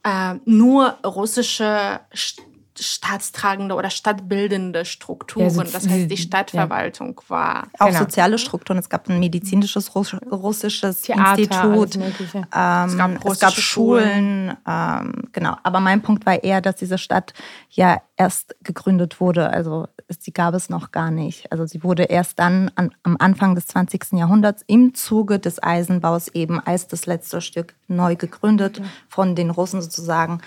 [0.04, 2.00] äh, nur russische
[2.78, 5.54] staatstragende oder stadtbildende Strukturen.
[5.54, 7.30] Ja, das heißt, die Stadtverwaltung ja.
[7.30, 7.68] war.
[7.78, 7.98] Auch genau.
[8.00, 8.78] soziale Strukturen.
[8.78, 11.96] Es gab ein medizinisches russisches Theater, Institut.
[11.96, 14.56] Ähm, es gab, es gab Schulen.
[14.66, 15.56] Ähm, genau.
[15.62, 17.34] Aber mein Punkt war eher, dass diese Stadt
[17.70, 19.50] ja erst gegründet wurde.
[19.50, 21.50] Also sie gab es noch gar nicht.
[21.52, 24.12] Also sie wurde erst dann an, am Anfang des 20.
[24.12, 29.80] Jahrhunderts im Zuge des Eisenbaus eben als das letzte Stück neu gegründet von den Russen
[29.80, 30.40] sozusagen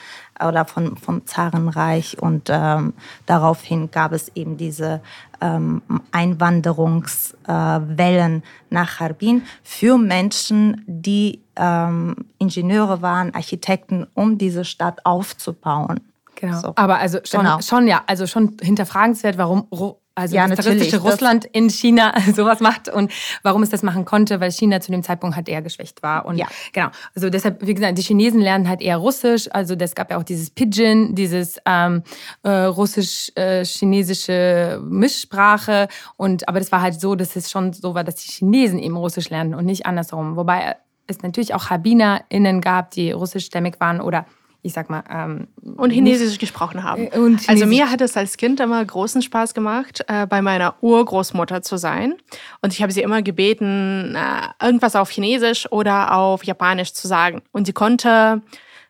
[0.45, 2.20] oder von, vom Zarenreich.
[2.21, 2.93] Und ähm,
[3.25, 5.01] daraufhin gab es eben diese
[5.41, 5.81] ähm,
[6.11, 16.01] Einwanderungswellen äh, nach Harbin für Menschen, die ähm, Ingenieure waren, Architekten, um diese Stadt aufzubauen.
[16.35, 16.59] Genau.
[16.59, 16.73] So.
[16.75, 17.59] Aber also schon, genau.
[17.61, 19.65] schon ja, also schon hinterfragenswert, warum
[20.13, 23.11] also Ja, das natürlich, das- Russland in China sowas macht und
[23.43, 26.25] warum es das machen konnte, weil China zu dem Zeitpunkt halt eher geschwächt war.
[26.25, 26.47] Und Ja.
[26.73, 26.89] genau.
[27.15, 29.47] Also deshalb, wie gesagt, die Chinesen lernen halt eher Russisch.
[29.51, 32.03] Also es gab ja auch dieses Pidgin, dieses ähm,
[32.43, 35.87] äh, russisch-chinesische Mischsprache.
[36.17, 38.97] Und aber das war halt so, dass es schon so war, dass die Chinesen eben
[38.97, 40.35] Russisch lernen und nicht andersrum.
[40.35, 40.75] Wobei
[41.07, 44.25] es natürlich auch HabbinerInnen gab, die russischstämmig waren oder
[44.63, 45.47] ich sag mal, ähm,
[45.77, 47.07] Und Chinesisch gesprochen haben.
[47.07, 51.61] Äh, also mir hat es als Kind immer großen Spaß gemacht, äh, bei meiner Urgroßmutter
[51.61, 52.15] zu sein.
[52.61, 57.41] Und ich habe sie immer gebeten, äh, irgendwas auf Chinesisch oder auf Japanisch zu sagen.
[57.51, 58.41] Und sie konnte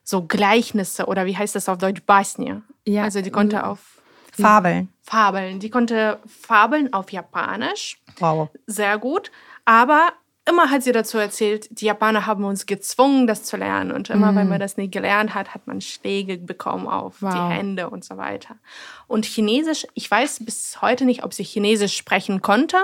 [0.04, 2.56] so Gleichnisse oder wie heißt das auf Deutsch, Basnie.
[2.86, 3.04] Ja.
[3.04, 3.80] Also die konnte auf
[4.34, 4.90] Fabeln.
[5.04, 5.60] Fabeln.
[5.60, 8.50] Die konnte Fabeln auf Japanisch Wow.
[8.66, 9.32] sehr gut.
[9.66, 10.10] Aber
[10.48, 13.92] immer hat sie dazu erzählt, die Japaner haben uns gezwungen, das zu lernen.
[13.92, 17.34] Und immer, wenn man das nicht gelernt hat, hat man Schläge bekommen auf Wow.
[17.34, 18.56] die Hände und so weiter.
[19.08, 22.78] Und Chinesisch, ich weiß bis heute nicht, ob sie Chinesisch sprechen konnte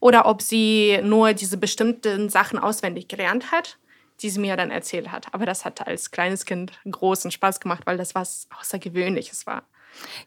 [0.00, 3.78] oder ob sie nur diese bestimmten Sachen auswendig gelernt hat,
[4.20, 5.32] die sie mir dann erzählt hat.
[5.32, 9.62] Aber das hat als kleines Kind großen Spaß gemacht, weil das was Außergewöhnliches war.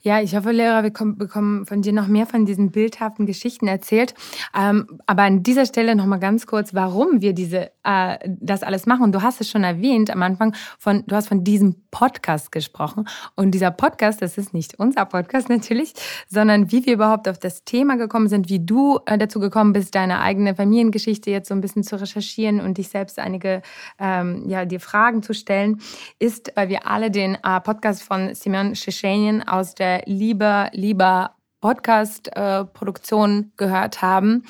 [0.02, 3.68] Ja, ich hoffe, Lehrer, wir kommen- bekommen von dir noch mehr von diesen bildhaften Geschichten
[3.68, 4.14] erzählt.
[4.58, 8.86] Ähm, aber an dieser Stelle noch mal ganz kurz, warum wir diese, äh, das alles
[8.86, 9.12] machen.
[9.12, 13.08] Du hast es schon erwähnt am Anfang, von, du hast von diesem Podcast gesprochen.
[13.36, 15.94] Und dieser Podcast, das ist nicht unser Podcast natürlich,
[16.28, 19.94] sondern wie wir überhaupt auf das Thema gekommen sind, wie du äh, dazu gekommen bist,
[19.96, 23.62] deine eigene Familiengeschichte jetzt so ein bisschen zu recherchieren und dich selbst einige,
[24.00, 25.80] ähm, ja, dir Fragen zu stellen,
[26.18, 33.52] ist, weil wir alle den äh, Podcast von Simeon Shishanian aus der Lieber, Lieber Podcast-Produktion
[33.56, 34.44] gehört haben.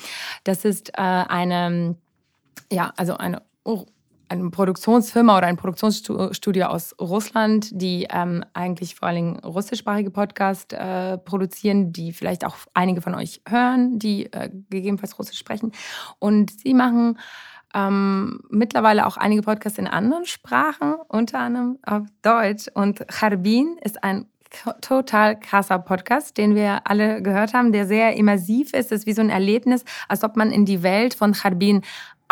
[0.44, 1.96] Das ist äh, eine,
[2.70, 3.84] ja, also eine, oh,
[4.28, 11.18] eine Produktionsfirma oder ein Produktionsstudio aus Russland, die ähm, eigentlich vor allem russischsprachige Podcasts äh,
[11.18, 15.72] produzieren, die vielleicht auch einige von euch hören, die äh, gegebenenfalls Russisch sprechen.
[16.18, 17.18] Und sie machen
[17.74, 22.68] ähm, mittlerweile auch einige Podcasts in anderen Sprachen, unter anderem auf Deutsch.
[22.72, 24.26] Und Charbin ist ein
[24.80, 28.92] total krasser Podcast, den wir alle gehört haben, der sehr immersiv ist.
[28.92, 31.82] Es ist wie so ein Erlebnis, als ob man in die Welt von Charbin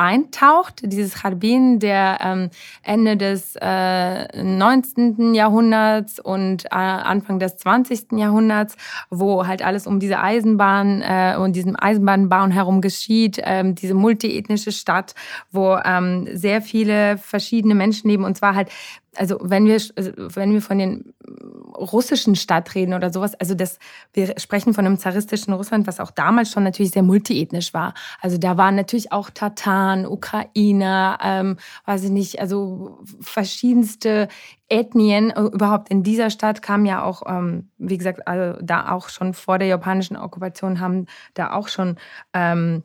[0.00, 0.80] eintaucht.
[0.82, 2.50] Dieses Charbin, der ähm,
[2.82, 5.34] Ende des äh, 19.
[5.34, 8.12] Jahrhunderts und äh, Anfang des 20.
[8.12, 8.76] Jahrhunderts,
[9.10, 14.72] wo halt alles um diese Eisenbahn äh, und diesem Eisenbahnbahn herum geschieht, ähm, diese multiethnische
[14.72, 15.14] Stadt,
[15.52, 18.70] wo ähm, sehr viele verschiedene Menschen leben und zwar halt
[19.16, 21.14] also wenn wir, also wenn wir von den
[21.76, 23.78] russischen Stadt reden oder sowas, also das,
[24.12, 27.94] wir sprechen von einem zaristischen Russland, was auch damals schon natürlich sehr multiethnisch war.
[28.20, 34.28] Also da waren natürlich auch Tataren, Ukrainer, ähm, weiß ich nicht, also verschiedenste
[34.68, 35.30] Ethnien.
[35.30, 39.58] Überhaupt in dieser Stadt kam ja auch, ähm, wie gesagt, also da auch schon vor
[39.58, 41.96] der japanischen Okkupation haben da auch schon
[42.32, 42.84] ähm,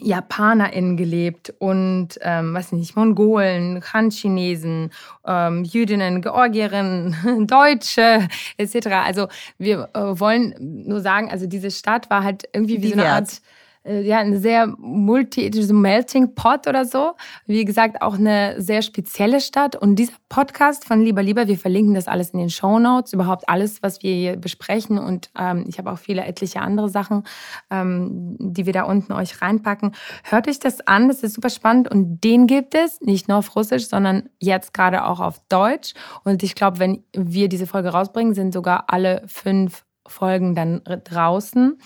[0.00, 4.90] JapanerInnen gelebt und, ähm, weiß nicht, Mongolen, Han-Chinesen,
[5.26, 8.88] ähm, Jüdinnen, Georgierinnen, Deutsche etc.
[9.04, 9.28] Also
[9.58, 10.54] wir äh, wollen
[10.86, 13.40] nur sagen, also diese Stadt war halt irgendwie wie so eine Art
[13.84, 17.12] ja, eine sehr multiethnische Melting Pot oder so.
[17.46, 19.76] Wie gesagt, auch eine sehr spezielle Stadt.
[19.76, 23.48] Und dieser Podcast von Lieber Lieber, wir verlinken das alles in den Show Notes, überhaupt
[23.48, 24.98] alles, was wir hier besprechen.
[24.98, 27.24] Und ähm, ich habe auch viele etliche andere Sachen,
[27.70, 29.94] ähm, die wir da unten euch reinpacken.
[30.22, 31.90] Hört euch das an, das ist super spannend.
[31.90, 35.92] Und den gibt es nicht nur auf Russisch, sondern jetzt gerade auch auf Deutsch.
[36.24, 41.78] Und ich glaube, wenn wir diese Folge rausbringen, sind sogar alle fünf Folgen dann draußen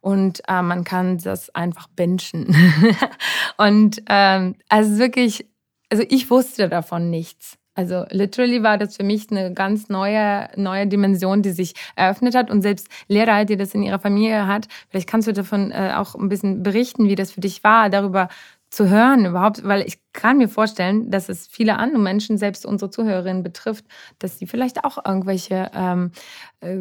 [0.00, 2.54] und äh, man kann das einfach bingen.
[3.58, 5.46] und ähm, also wirklich,
[5.90, 7.58] also ich wusste davon nichts.
[7.76, 12.50] Also literally war das für mich eine ganz neue, neue Dimension, die sich eröffnet hat.
[12.50, 16.14] Und selbst Lehrer, die das in ihrer Familie hat, vielleicht kannst du davon äh, auch
[16.14, 18.28] ein bisschen berichten, wie das für dich war, darüber
[18.70, 22.90] zu hören überhaupt, weil ich kann mir vorstellen, dass es viele andere Menschen, selbst unsere
[22.90, 23.84] Zuhörerinnen betrifft,
[24.18, 26.10] dass sie vielleicht auch irgendwelche ähm,
[26.60, 26.76] äh,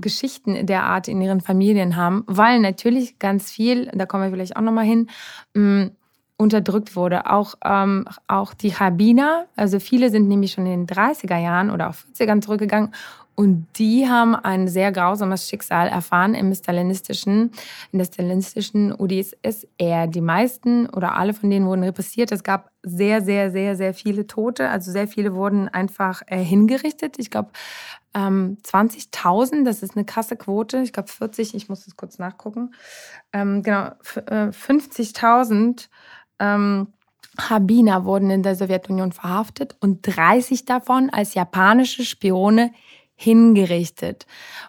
[0.00, 4.56] Geschichten der Art in ihren Familien haben, weil natürlich ganz viel, da kommen wir vielleicht
[4.56, 5.08] auch nochmal hin,
[5.54, 5.90] mh,
[6.36, 7.26] unterdrückt wurde.
[7.26, 11.90] Auch, ähm, auch die Rabbiner, also viele sind nämlich schon in den 30er Jahren oder
[11.90, 12.92] auch 40ern zurückgegangen
[13.38, 17.52] und die haben ein sehr grausames Schicksal erfahren im stalinistischen,
[17.92, 20.08] in der stalinistischen UdSSR.
[20.08, 22.32] Die meisten oder alle von denen wurden repressiert.
[22.32, 24.68] Es gab sehr, sehr, sehr, sehr viele Tote.
[24.68, 27.20] Also sehr viele wurden einfach äh, hingerichtet.
[27.20, 27.50] Ich glaube,
[28.12, 30.78] ähm, 20.000, das ist eine krasse Quote.
[30.78, 32.74] Ich glaube 40, ich muss das kurz nachgucken.
[33.32, 33.92] Ähm, genau,
[34.26, 35.86] äh, 50.000
[36.40, 36.88] ähm,
[37.38, 42.72] Rabbiner wurden in der Sowjetunion verhaftet und 30 davon als japanische Spione
[43.20, 44.26] hingerichtet.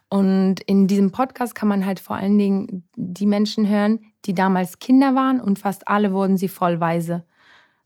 [0.09, 4.79] Und in diesem Podcast kann man halt vor allen Dingen die Menschen hören, die damals
[4.79, 7.23] Kinder waren und fast alle wurden sie vollweise.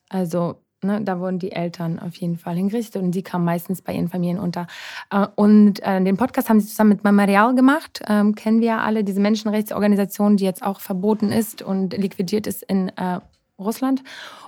[0.07, 3.93] Also Ne, da wurden die Eltern auf jeden Fall hingerichtet und die kamen meistens bei
[3.93, 4.67] ihren Familien unter.
[5.09, 8.01] Äh, und äh, den Podcast haben sie zusammen mit Memorial gemacht.
[8.07, 12.63] Ähm, kennen wir ja alle, diese Menschenrechtsorganisation, die jetzt auch verboten ist und liquidiert ist
[12.63, 13.19] in äh,
[13.63, 14.03] Russland.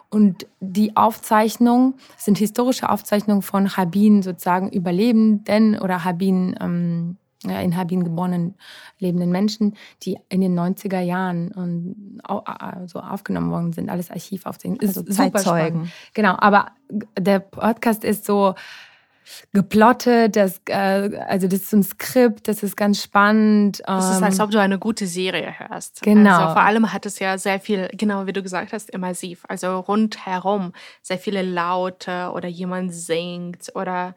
[0.09, 6.55] Und die Aufzeichnungen sind historische Aufzeichnungen von Habin, sozusagen Überlebenden oder Habin.
[6.61, 8.55] Ähm, in Habin geborenen
[8.97, 12.21] lebenden Menschen, die in den 90er Jahren und
[12.87, 14.81] so aufgenommen worden sind, alles Archivaufzeichnungen.
[14.81, 15.91] Ist also Zeitzeugen.
[16.13, 16.71] Genau, aber
[17.19, 18.55] der Podcast ist so
[19.53, 23.81] geplottet, das, äh, also das ist ein Skript, das ist ganz spannend.
[23.81, 26.01] Es ist, als ähm, ob du eine gute Serie hörst.
[26.01, 26.31] Genau.
[26.31, 29.43] Also vor allem hat es ja sehr viel, genau wie du gesagt hast, immersiv.
[29.47, 34.15] Also rundherum sehr viele Laute oder jemand singt oder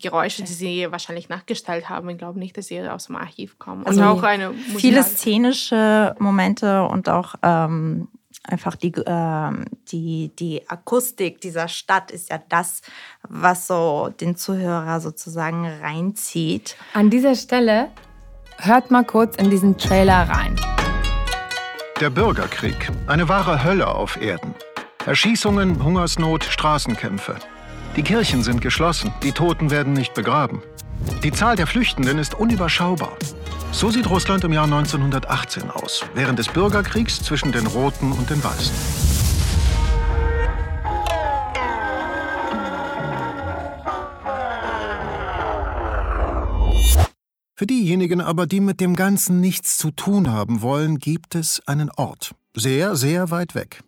[0.00, 2.08] Geräusche, die sie wahrscheinlich nachgestellt haben.
[2.08, 3.86] Ich glaube nicht, dass sie aus dem Archiv kommen.
[3.86, 8.08] Also auch eine viele szenische Momente und auch ähm,
[8.44, 9.50] einfach die, äh,
[9.88, 12.82] die, die Akustik dieser Stadt ist ja das,
[13.28, 16.76] was so den Zuhörer sozusagen reinzieht.
[16.94, 17.90] An dieser Stelle
[18.58, 20.56] hört mal kurz in diesen Trailer rein.
[22.00, 24.54] Der Bürgerkrieg, eine wahre Hölle auf Erden.
[25.06, 27.36] Erschießungen, Hungersnot, Straßenkämpfe.
[27.96, 30.62] Die Kirchen sind geschlossen, die Toten werden nicht begraben.
[31.24, 33.16] Die Zahl der Flüchtenden ist unüberschaubar.
[33.72, 38.42] So sieht Russland im Jahr 1918 aus, während des Bürgerkriegs zwischen den Roten und den
[38.42, 38.74] Weißen.
[47.54, 51.90] Für diejenigen aber, die mit dem Ganzen nichts zu tun haben wollen, gibt es einen
[51.90, 53.82] Ort, sehr, sehr weit weg.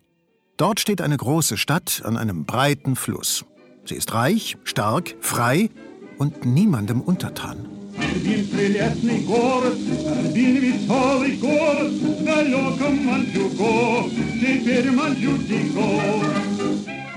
[0.57, 3.45] Dort steht eine große Stadt an einem breiten Fluss.
[3.85, 5.69] Sie ist reich, stark, frei
[6.17, 7.67] und niemandem untertan.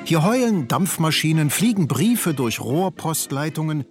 [0.05, 3.85] Hier heulen Dampfmaschinen, fliegen Briefe durch Rohrpostleitungen.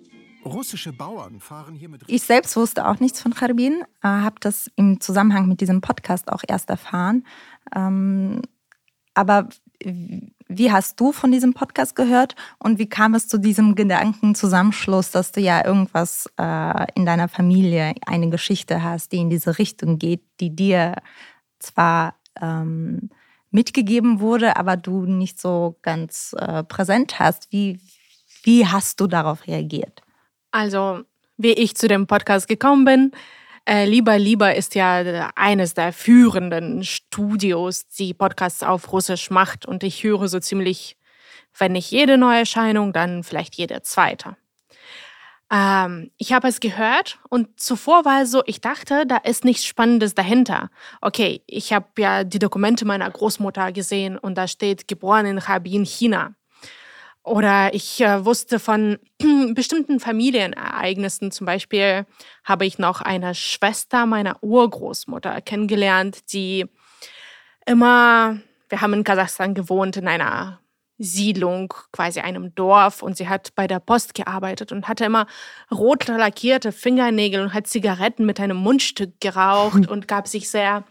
[0.44, 2.04] Russische Bauern fahren hier mit.
[2.08, 6.32] Ich selbst wusste auch nichts von Charbin, äh, habe das im Zusammenhang mit diesem Podcast
[6.32, 7.26] auch erst erfahren.
[7.76, 8.42] Ähm,
[9.16, 9.50] aber
[10.48, 15.32] wie hast du von diesem Podcast gehört und wie kam es zu diesem Gedankenzusammenschluss, dass
[15.32, 20.22] du ja irgendwas äh, in deiner Familie, eine Geschichte hast, die in diese Richtung geht,
[20.40, 20.96] die dir
[21.60, 23.10] zwar ähm,
[23.50, 27.52] mitgegeben wurde, aber du nicht so ganz äh, präsent hast.
[27.52, 27.80] Wie,
[28.44, 30.02] wie hast du darauf reagiert?
[30.52, 31.02] Also,
[31.38, 33.12] wie ich zu dem Podcast gekommen bin,
[33.68, 39.66] äh, Lieber Lieber ist ja eines der führenden Studios, die Podcasts auf Russisch macht.
[39.66, 40.98] Und ich höre so ziemlich,
[41.58, 44.38] wenn nicht jede Neuerscheinung, dann vielleicht jede zweite.
[45.52, 49.66] Ähm, ich habe es gehört und zuvor war es so, ich dachte, da ist nichts
[49.66, 50.70] Spannendes dahinter.
[51.02, 55.86] Okay, ich habe ja die Dokumente meiner Großmutter gesehen und da steht geboren in Harbin,
[55.86, 56.34] China.
[57.26, 59.00] Oder ich äh, wusste von
[59.56, 61.32] bestimmten Familienereignissen.
[61.32, 62.06] Zum Beispiel
[62.44, 66.68] habe ich noch eine Schwester meiner Urgroßmutter kennengelernt, die
[67.66, 68.38] immer,
[68.70, 70.60] wir haben in Kasachstan gewohnt, in einer
[71.00, 75.26] Siedlung, quasi einem Dorf und sie hat bei der Post gearbeitet und hatte immer
[75.72, 80.84] rot lackierte Fingernägel und hat Zigaretten mit einem Mundstück geraucht und gab sich sehr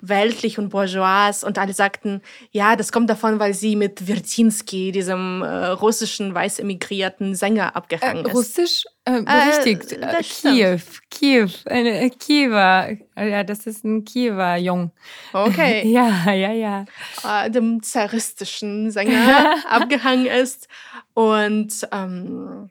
[0.00, 5.42] weltlich und bourgeois und alle sagten, ja, das kommt davon, weil sie mit Wirtinsky, diesem
[5.42, 8.34] äh, russischen weiß emigrierten Sänger, abgehangen äh, ist.
[8.34, 8.84] Russisch?
[9.04, 10.80] Äh, richtig, äh, Kiew,
[11.10, 14.92] Kiew, eine äh, Kiewer, ja, das ist ein Kiewer Jung.
[15.32, 15.88] Okay.
[15.90, 16.84] ja, ja, ja.
[17.24, 20.68] Äh, dem zaristischen Sänger abgehangen ist
[21.14, 22.70] und ähm,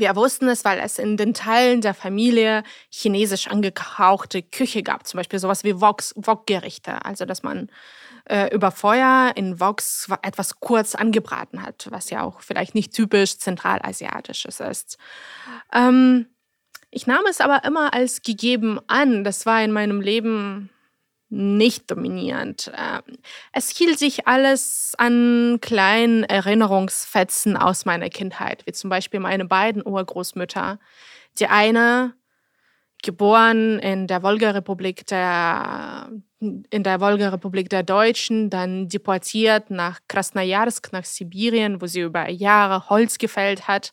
[0.00, 5.06] wir wussten es, weil es in den Teilen der Familie chinesisch angehauchte Küche gab.
[5.06, 7.04] Zum Beispiel sowas wie Wok-Gerichte.
[7.04, 7.68] Also, dass man
[8.28, 13.38] äh, über Feuer in Woks etwas kurz angebraten hat, was ja auch vielleicht nicht typisch
[13.38, 14.98] zentralasiatisches ist.
[15.72, 16.26] Ähm,
[16.90, 19.24] ich nahm es aber immer als gegeben an.
[19.24, 20.70] Das war in meinem Leben
[21.30, 22.72] nicht dominierend.
[22.76, 23.18] Ähm,
[23.52, 29.84] es hielt sich alles an kleinen Erinnerungsfetzen aus meiner Kindheit, wie zum Beispiel meine beiden
[29.84, 30.78] Urgroßmütter.
[31.38, 32.14] Die eine
[33.02, 36.10] geboren in der Wolga-Republik der
[36.40, 42.88] in der Wolga-Republik der Deutschen, dann deportiert nach Krasnojarsk, nach Sibirien, wo sie über Jahre
[42.88, 43.92] Holz gefällt hat.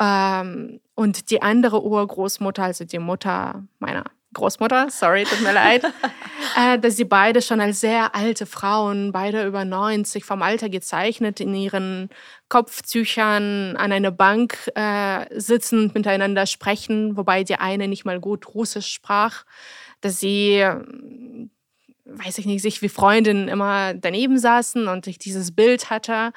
[0.00, 5.84] Ähm, und die andere Urgroßmutter, also die Mutter meiner Großmutter, sorry, tut mir leid,
[6.56, 11.40] äh, dass sie beide schon als sehr alte Frauen, beide über 90 vom Alter gezeichnet,
[11.40, 12.10] in ihren
[12.48, 18.54] Kopftüchern an einer Bank äh, sitzen und miteinander sprechen, wobei die eine nicht mal gut
[18.54, 19.44] Russisch sprach,
[20.00, 21.50] dass sie, hm,
[22.04, 26.32] weiß ich nicht, sich wie Freundinnen immer daneben saßen und ich dieses Bild hatte.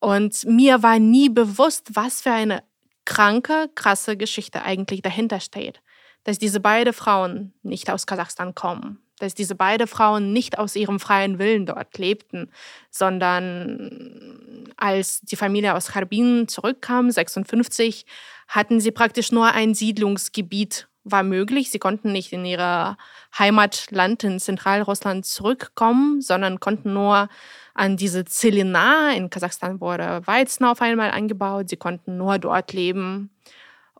[0.00, 2.62] Und mir war nie bewusst, was für eine
[3.06, 5.80] kranke, krasse Geschichte eigentlich dahinter steht
[6.24, 10.98] dass diese beiden Frauen nicht aus Kasachstan kommen, dass diese beiden Frauen nicht aus ihrem
[10.98, 12.50] freien Willen dort lebten,
[12.90, 18.06] sondern als die Familie aus Harbin zurückkam, 56,
[18.48, 21.70] hatten sie praktisch nur ein Siedlungsgebiet war möglich.
[21.70, 22.96] Sie konnten nicht in ihr
[23.38, 27.28] Heimatland in Zentralrussland zurückkommen, sondern konnten nur
[27.74, 33.30] an diese Zelina, in Kasachstan wurde Weizen auf einmal angebaut, sie konnten nur dort leben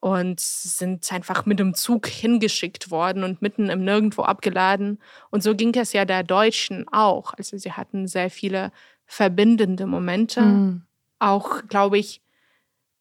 [0.04, 4.98] und sind einfach mit dem Zug hingeschickt worden und mitten im Nirgendwo abgeladen.
[5.30, 7.32] Und so ging es ja der Deutschen auch.
[7.32, 8.70] Also sie hatten sehr viele
[9.06, 10.42] verbindende Momente.
[10.42, 10.82] Mhm.
[11.20, 12.20] Auch, glaube ich,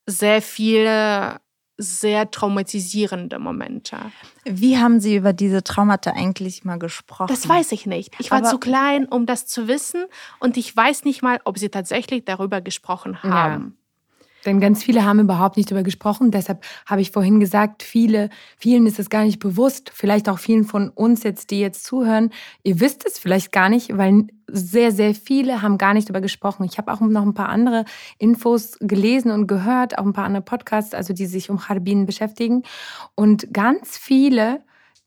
[0.06, 1.42] sehr viele
[1.76, 3.98] sehr traumatisierende Momente.
[4.46, 7.28] Wie haben Sie über diese Traumata eigentlich mal gesprochen?
[7.28, 8.16] Das weiß ich nicht.
[8.20, 10.06] Ich war Aber zu klein, um das zu wissen.
[10.40, 13.76] Und ich weiß nicht mal, ob Sie tatsächlich darüber gesprochen haben.
[13.76, 13.83] Ja.
[14.46, 16.32] Denn ganz viele haben überhaupt nicht darüber gesprochen.
[16.32, 19.92] Deshalb habe ich vorhin gesagt, viele, vielen ist es gar nicht bewusst.
[19.94, 22.32] Vielleicht auch vielen von uns jetzt, die jetzt zuhören.
[22.64, 26.64] Ihr wisst es vielleicht gar nicht, weil sehr, sehr viele haben gar nicht darüber gesprochen.
[26.64, 27.86] Ich habe auch noch ein paar andere
[28.18, 32.64] Infos gelesen und gehört, auch ein paar andere Podcasts, also die sich um Harbin beschäftigen.
[33.16, 34.62] Und ganz viele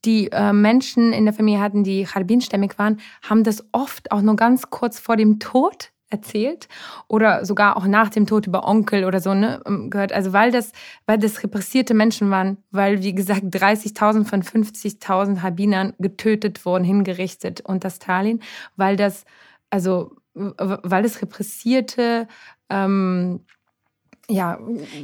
[0.05, 4.37] die äh, Menschen in der Familie hatten, die Harbin-stämmig waren, haben das oft auch nur
[4.37, 6.69] ganz kurz vor dem Tod erzählt
[7.09, 10.13] oder sogar auch nach dem Tod über Onkel oder so ne, ähm, gehört.
[10.13, 10.73] Also weil das,
[11.07, 17.61] weil das repressierte Menschen waren, weil wie gesagt 30.000 von 50.000 Habinern getötet wurden, hingerichtet
[17.61, 18.41] unter Stalin,
[18.77, 19.25] weil das
[19.71, 22.29] also weil das repressierte
[22.69, 23.41] ähm,
[24.29, 24.59] ja,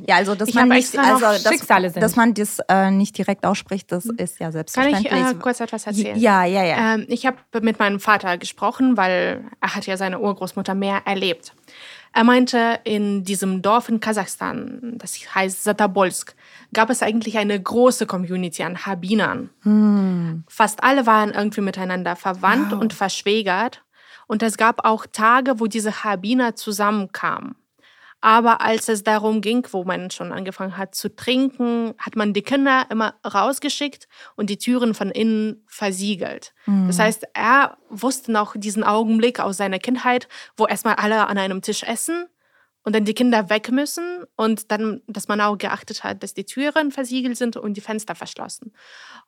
[0.06, 4.04] ja, also dass man nicht, also dass, dass man das äh, nicht direkt ausspricht, das
[4.04, 4.16] hm.
[4.16, 5.08] ist ja selbstverständlich.
[5.10, 6.18] Kann ich äh, kurz etwas erzählen?
[6.18, 6.94] Ja, ja, ja.
[6.94, 11.54] Ähm, ich habe mit meinem Vater gesprochen, weil er hat ja seine Urgroßmutter mehr erlebt.
[12.12, 16.34] Er meinte, in diesem Dorf in Kasachstan, das heißt Satabolsk,
[16.72, 19.50] gab es eigentlich eine große Community an Habinern.
[19.62, 20.44] Hm.
[20.48, 22.80] Fast alle waren irgendwie miteinander verwandt wow.
[22.80, 23.82] und verschwägert.
[24.26, 27.54] Und es gab auch Tage, wo diese Habiner zusammenkamen.
[28.22, 32.42] Aber als es darum ging, wo man schon angefangen hat zu trinken, hat man die
[32.42, 34.06] Kinder immer rausgeschickt
[34.36, 36.54] und die Türen von innen versiegelt.
[36.66, 36.86] Mhm.
[36.86, 41.62] Das heißt, er wusste noch diesen Augenblick aus seiner Kindheit, wo erstmal alle an einem
[41.62, 42.26] Tisch essen
[42.84, 46.44] und dann die Kinder weg müssen und dann, dass man auch geachtet hat, dass die
[46.44, 48.72] Türen versiegelt sind und die Fenster verschlossen.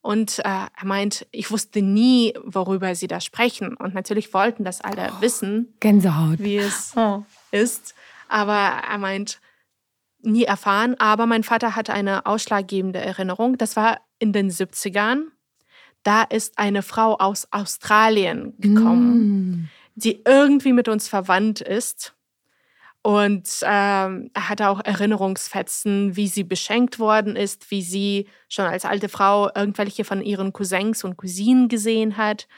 [0.02, 3.76] Und äh, er meint, ich wusste nie, worüber sie da sprechen.
[3.76, 6.38] Und natürlich wollten das alle oh, wissen, Gänsehaut.
[6.38, 7.24] wie es oh.
[7.50, 7.94] ist.
[8.28, 9.40] Aber er meint,
[10.24, 10.94] nie erfahren.
[10.98, 13.58] Aber mein Vater hatte eine ausschlaggebende Erinnerung.
[13.58, 15.24] Das war in den 70ern.
[16.02, 19.68] Da ist eine Frau aus Australien gekommen, mm.
[19.94, 22.14] die irgendwie mit uns verwandt ist.
[23.06, 28.86] Und ähm, er hatte auch Erinnerungsfetzen, wie sie beschenkt worden ist, wie sie schon als
[28.86, 32.48] alte Frau irgendwelche von ihren Cousins und Cousinen gesehen hat.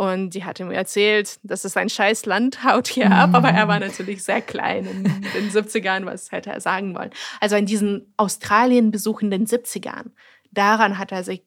[0.00, 3.34] Und die hatte mir erzählt, das ist ein scheiß Land, haut hier ab.
[3.34, 3.88] Aber er war mhm.
[3.88, 7.10] natürlich sehr klein in den 70ern, was hätte er sagen wollen.
[7.38, 10.06] Also an diesen Australien-Besuch in den 70ern,
[10.52, 11.42] daran hat er sich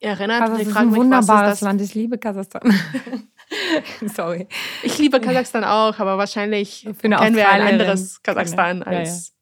[0.00, 0.42] erinnert.
[0.42, 1.80] Also das ist ein wunderbares Land.
[1.80, 2.78] Ich liebe Kasachstan.
[4.14, 4.48] Sorry.
[4.82, 9.33] Ich liebe Kasachstan auch, aber wahrscheinlich kennen wir ein anderes Kasachstan als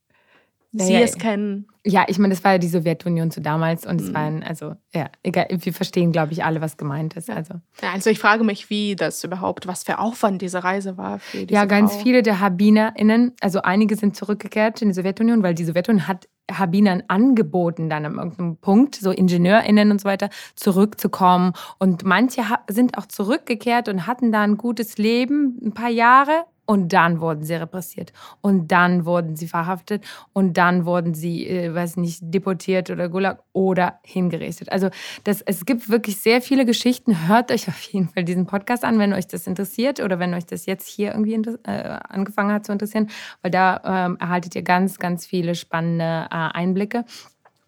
[0.73, 0.99] ja, ja.
[0.99, 1.67] Sie es kennen.
[1.85, 4.15] Ja, ich meine, das war ja die Sowjetunion zu damals und es mhm.
[4.15, 7.29] waren, also, ja, egal, wir verstehen, glaube ich, alle, was gemeint ist.
[7.29, 7.55] Also.
[7.83, 11.45] Ja, also ich frage mich, wie das überhaupt, was für Aufwand diese Reise war für
[11.45, 12.03] diese Ja, ganz Frau.
[12.03, 17.03] viele der HabinerInnen, also einige sind zurückgekehrt in die Sowjetunion, weil die Sowjetunion hat Habinern
[17.09, 21.53] angeboten, dann an irgendeinem Punkt, so IngenieurInnen und so weiter, zurückzukommen.
[21.79, 26.95] Und manche sind auch zurückgekehrt und hatten da ein gutes Leben, ein paar Jahre, und
[26.95, 28.15] dann wurden sie repressiert.
[28.41, 30.03] Und dann wurden sie verhaftet.
[30.33, 34.73] Und dann wurden sie, äh, weiß nicht, deportiert oder Gulag oder hingerichtet.
[34.73, 34.89] Also
[35.25, 37.29] das, es gibt wirklich sehr viele Geschichten.
[37.29, 40.47] Hört euch auf jeden Fall diesen Podcast an, wenn euch das interessiert oder wenn euch
[40.47, 43.11] das jetzt hier irgendwie äh, angefangen hat zu interessieren,
[43.43, 47.05] weil da ähm, erhaltet ihr ganz, ganz viele spannende äh, Einblicke.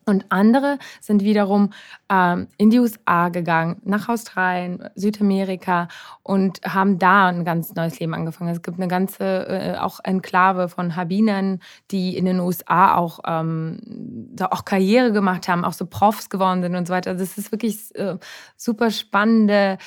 [0.07, 1.71] Und andere sind wiederum
[2.11, 5.89] ähm, in die USA gegangen, nach Australien, Südamerika
[6.23, 8.51] und haben da ein ganz neues Leben angefangen.
[8.51, 13.81] Es gibt eine ganze äh, auch Enklave von Habinern, die in den USA auch, ähm,
[14.35, 17.11] da auch Karriere gemacht haben, auch so Profs geworden sind und so weiter.
[17.11, 18.17] Also es ist wirklich äh,
[18.57, 19.79] super spannende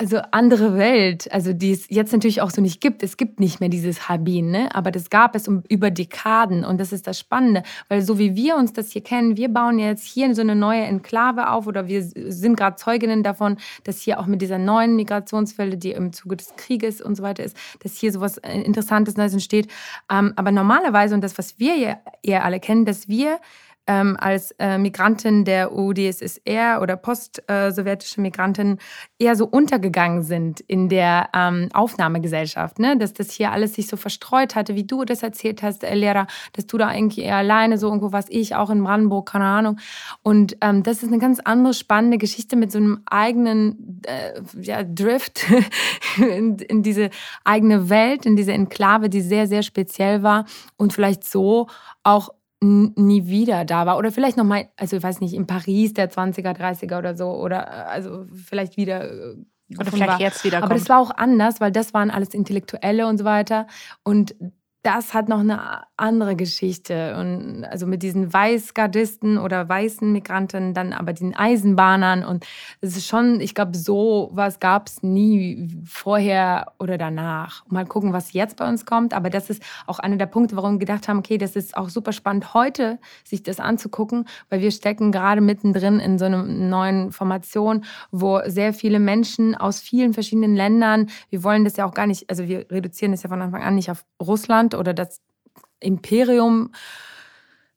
[0.00, 3.02] also andere Welt, also die es jetzt natürlich auch so nicht gibt.
[3.02, 4.72] Es gibt nicht mehr dieses Habin, ne?
[4.72, 8.36] aber das gab es um, über Dekaden und das ist das Spannende, weil so wie
[8.36, 11.88] wir uns das hier kennen, wir bauen jetzt hier so eine neue Enklave auf oder
[11.88, 16.36] wir sind gerade Zeuginnen davon, dass hier auch mit dieser neuen Migrationswelle, die im Zuge
[16.36, 19.66] des Krieges und so weiter ist, dass hier sowas äh, Interessantes Neues entsteht.
[20.08, 23.40] Ähm, aber normalerweise und das, was wir eher alle kennen, dass wir
[23.88, 28.78] ähm, als äh, Migrantin der UdSSR oder postsowjetische Migrantin
[29.18, 32.78] eher so untergegangen sind in der ähm, Aufnahmegesellschaft.
[32.78, 32.98] Ne?
[32.98, 36.26] Dass das hier alles sich so verstreut hatte, wie du das erzählt hast, äh, Lehrer,
[36.52, 39.78] dass du da eigentlich eher alleine so irgendwo was ich auch in Brandenburg, keine Ahnung.
[40.22, 44.82] Und ähm, das ist eine ganz andere spannende Geschichte mit so einem eigenen äh, ja,
[44.84, 45.46] Drift
[46.18, 47.08] in, in diese
[47.44, 50.44] eigene Welt, in diese Enklave, die sehr, sehr speziell war
[50.76, 51.68] und vielleicht so
[52.02, 52.30] auch
[52.60, 53.98] nie wieder da war.
[53.98, 57.30] Oder vielleicht nochmal, also ich weiß nicht, in Paris der 20er, 30er oder so.
[57.30, 59.10] Oder äh, also vielleicht wieder.
[59.10, 59.36] Äh,
[59.78, 60.20] oder vielleicht war.
[60.20, 60.62] jetzt wieder.
[60.62, 63.66] Aber das war auch anders, weil das waren alles Intellektuelle und so weiter.
[64.02, 64.34] Und
[64.88, 67.14] das hat noch eine andere Geschichte.
[67.18, 72.24] Und also mit diesen Weißgardisten oder weißen Migranten, dann aber den Eisenbahnern.
[72.24, 72.46] Und
[72.80, 77.66] es ist schon, ich glaube, so was gab es nie vorher oder danach.
[77.68, 79.12] Mal gucken, was jetzt bei uns kommt.
[79.12, 81.90] Aber das ist auch einer der Punkte, warum wir gedacht haben, okay, das ist auch
[81.90, 87.12] super spannend, heute sich das anzugucken, weil wir stecken gerade mittendrin in so einer neuen
[87.12, 92.06] Formation, wo sehr viele Menschen aus vielen verschiedenen Ländern, wir wollen das ja auch gar
[92.06, 95.20] nicht, also wir reduzieren das ja von Anfang an nicht auf Russland oder das
[95.80, 96.72] Imperium,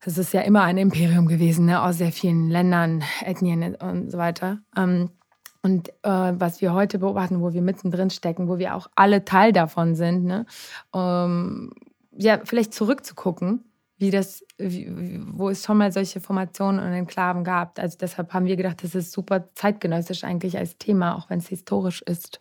[0.04, 4.18] das ist ja immer ein Imperium gewesen, ne, aus sehr vielen Ländern, Ethnien und so
[4.18, 4.58] weiter.
[4.76, 5.10] Ähm,
[5.62, 9.52] und äh, was wir heute beobachten, wo wir mittendrin stecken, wo wir auch alle Teil
[9.52, 10.46] davon sind, ne,
[10.94, 11.70] ähm,
[12.16, 13.64] ja, vielleicht zurückzugucken,
[13.96, 14.90] wie das, wie,
[15.24, 17.78] wo es schon mal solche Formationen und Enklaven gab.
[17.78, 21.46] Also deshalb haben wir gedacht, das ist super zeitgenössisch eigentlich als Thema, auch wenn es
[21.46, 22.40] historisch ist.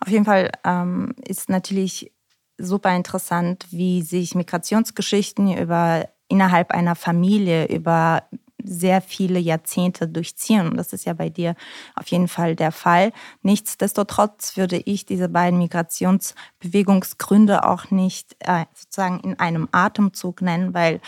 [0.00, 2.12] Auf jeden Fall ähm, ist natürlich
[2.58, 8.24] super interessant, wie sich Migrationsgeschichten über innerhalb einer Familie über
[8.62, 10.68] sehr viele Jahrzehnte durchziehen.
[10.68, 11.54] Und das ist ja bei dir
[11.94, 13.12] auf jeden Fall der Fall.
[13.42, 21.00] Nichtsdestotrotz würde ich diese beiden Migrationsbewegungsgründe auch nicht äh, sozusagen in einem Atemzug nennen, weil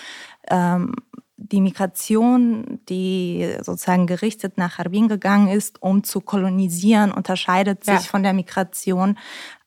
[0.49, 0.95] ähm,
[1.43, 8.01] die Migration, die sozusagen gerichtet nach Harbin gegangen ist, um zu kolonisieren, unterscheidet sich ja.
[8.01, 9.17] von der Migration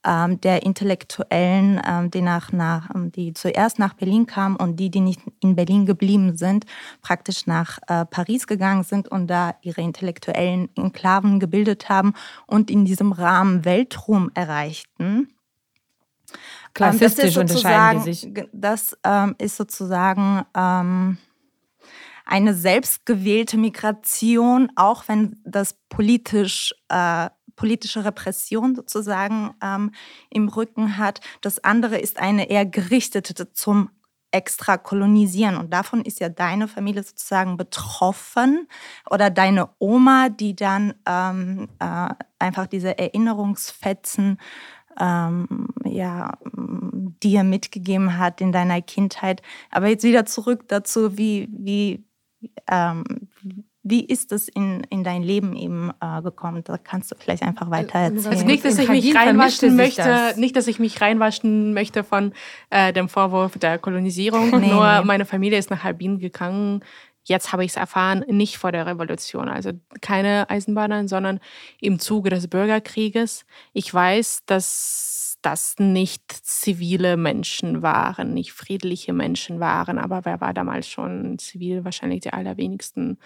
[0.06, 4.92] ähm, der Intellektuellen, ähm, die, nach, nach, ähm, die zuerst nach Berlin kamen und die,
[4.92, 6.66] die nicht in Berlin geblieben sind,
[7.02, 12.14] praktisch nach äh, Paris gegangen sind und da ihre intellektuellen Enklaven gebildet haben
[12.46, 15.30] und in diesem Rahmen Weltruhm erreichten.
[16.74, 18.34] Klassistisch ähm, unterscheiden die sich.
[18.52, 21.18] Das ähm, ist sozusagen ähm,
[22.26, 29.92] eine selbstgewählte Migration, auch wenn das politisch äh, politische Repression sozusagen ähm,
[30.30, 31.22] im Rücken hat.
[31.42, 33.90] Das andere ist eine eher gerichtete zum
[34.32, 35.56] extra kolonisieren.
[35.58, 38.68] Und davon ist ja deine Familie sozusagen betroffen
[39.10, 42.10] oder deine Oma, die dann ähm, äh,
[42.40, 44.40] einfach diese Erinnerungsfetzen
[45.00, 46.38] ähm, ja,
[47.24, 49.42] dir mitgegeben hat in deiner Kindheit.
[49.70, 52.04] Aber jetzt wieder zurück dazu, wie, wie,
[52.70, 53.04] ähm,
[53.84, 56.64] wie ist es in, in dein Leben eben äh, gekommen?
[56.64, 58.34] Da kannst du vielleicht einfach weiter erzählen.
[58.34, 60.38] Also nicht, dass ich mich reinwaschen möchte, das.
[60.38, 62.34] nicht, dass ich mich reinwaschen möchte von
[62.70, 64.52] äh, dem Vorwurf der Kolonisierung.
[64.60, 65.06] Nee, Nur nee.
[65.06, 66.84] meine Familie ist nach Harbin gegangen.
[67.26, 69.72] Jetzt habe ich es erfahren, nicht vor der Revolution, also
[70.02, 71.39] keine Eisenbahner, sondern
[71.80, 73.46] im Zuge des Bürgerkrieges.
[73.72, 75.12] Ich weiß, dass
[75.46, 79.98] das nicht zivile Menschen waren, nicht friedliche Menschen waren.
[79.98, 81.86] Aber wer war damals schon zivil?
[81.86, 83.18] Wahrscheinlich die allerwenigsten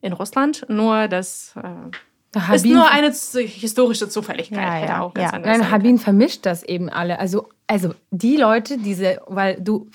[0.00, 0.66] in Russland.
[0.68, 4.88] Nur das äh, ist nur eine historische Zufälligkeit.
[4.88, 5.38] Ja, ja, ja.
[5.38, 7.18] Nein, Habin vermischt das eben alle.
[7.18, 9.88] Also, also die Leute, diese, weil du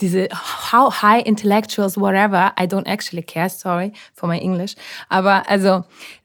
[0.00, 0.28] diese
[0.72, 4.74] how high intellectuals, whatever, I don't actually care, sorry for my English,
[5.08, 5.84] aber also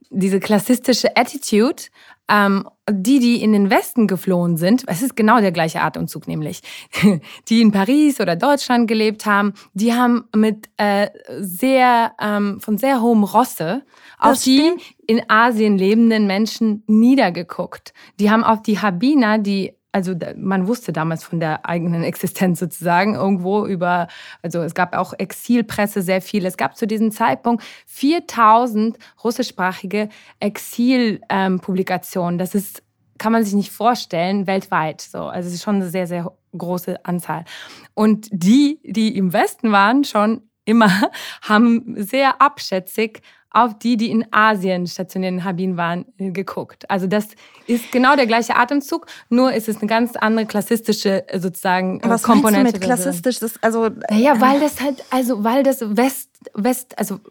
[0.09, 1.83] diese klassistische Attitude
[2.27, 6.61] ähm, die, die in den Westen geflohen sind, es ist genau der gleiche Atemzug nämlich,
[7.49, 11.09] die in Paris oder Deutschland gelebt haben, die haben mit äh,
[11.39, 13.83] sehr, ähm, von sehr hohem Rosse
[14.19, 14.71] auf die
[15.07, 17.93] in Asien lebenden Menschen niedergeguckt.
[18.19, 23.15] Die haben auf die Habiner, die also man wusste damals von der eigenen Existenz sozusagen
[23.15, 24.09] irgendwo über,
[24.41, 26.45] also es gab auch Exilpresse sehr viel.
[26.45, 30.09] Es gab zu diesem Zeitpunkt 4000 russischsprachige
[30.41, 32.37] Exilpublikationen.
[32.37, 32.83] das ist,
[33.17, 34.99] kann man sich nicht vorstellen, weltweit.
[34.99, 37.45] So, also es ist schon eine sehr, sehr große Anzahl.
[37.93, 40.89] Und die, die im Westen waren, schon immer,
[41.41, 43.21] haben sehr abschätzig
[43.55, 46.89] auf die, die in Asien stationiert in Habin waren, äh, geguckt.
[46.89, 47.29] Also das
[47.67, 52.23] ist genau der gleiche Atemzug, nur ist es eine ganz andere klassistische äh, sozusagen Was
[52.23, 52.65] Komponente.
[52.65, 53.39] Was mit klassistisch?
[53.39, 57.21] Das, also, ja, weil das halt, also weil das West, West, also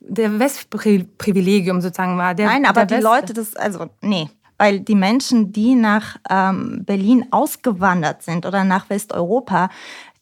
[0.00, 2.34] der Westprivilegium sozusagen war.
[2.34, 4.28] Der, Nein, aber die West Leute, das, also nee.
[4.60, 9.70] Weil die Menschen, die nach ähm, Berlin ausgewandert sind oder nach Westeuropa,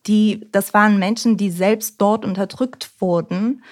[0.06, 3.62] die, das waren Menschen, die selbst dort unterdrückt wurden.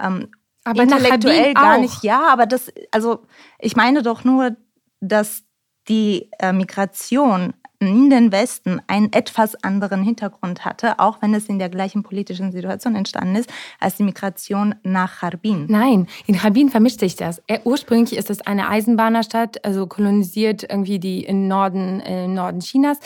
[0.00, 0.28] Ähm,
[0.64, 2.02] aber intellektuell gar nicht.
[2.02, 3.26] Ja, aber das, also
[3.58, 4.56] ich meine doch nur,
[5.00, 5.42] dass
[5.88, 11.58] die äh, Migration in den Westen einen etwas anderen Hintergrund hatte, auch wenn es in
[11.58, 15.66] der gleichen politischen Situation entstanden ist, als die Migration nach Harbin.
[15.68, 17.42] Nein, in Harbin vermischt sich das.
[17.48, 22.98] Äh, ursprünglich ist es eine Eisenbahnerstadt, also kolonisiert irgendwie die im Norden, äh, Norden Chinas.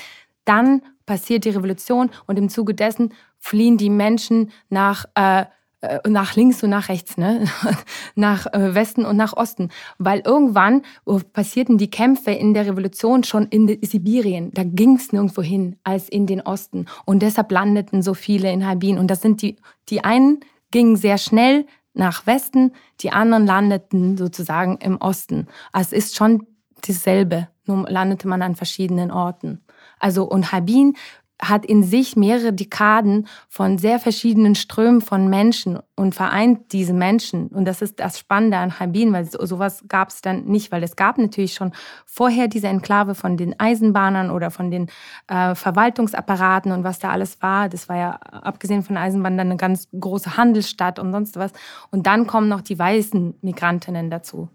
[0.45, 5.45] Dann passiert die Revolution und im Zuge dessen fliehen die Menschen nach äh,
[5.81, 7.45] äh, nach links und nach rechts, ne?
[8.15, 9.71] nach äh, Westen und nach Osten.
[9.99, 14.53] Weil irgendwann oh, passierten die Kämpfe in der Revolution schon in Sibirien.
[14.53, 16.87] Da ging es nirgendwo hin als in den Osten.
[17.05, 18.99] Und deshalb landeten so viele in Harbin.
[18.99, 19.57] Und das sind die,
[19.89, 20.41] die einen
[20.71, 25.47] gingen sehr schnell nach Westen, die anderen landeten sozusagen im Osten.
[25.73, 26.47] Also es ist schon
[26.87, 29.63] dasselbe, nur landete man an verschiedenen Orten.
[29.99, 30.95] Also und Harbin
[31.41, 37.49] hat in sich mehrere Dekaden von sehr verschiedenen Strömen von Menschen und vereint diese Menschen.
[37.49, 40.97] Und das ist das Spannende an Harbin, weil sowas gab es dann nicht, weil es
[40.97, 41.73] gab natürlich schon
[42.07, 44.89] vorher diese Enklave von den Eisenbahnern oder von den
[45.29, 47.69] äh, Verwaltungsapparaten und was da alles war.
[47.69, 51.53] Das war ja abgesehen von Eisenbahn dann eine ganz große Handelsstadt und sonst was.
[51.91, 54.49] Und dann kommen noch die weißen Migrantinnen dazu.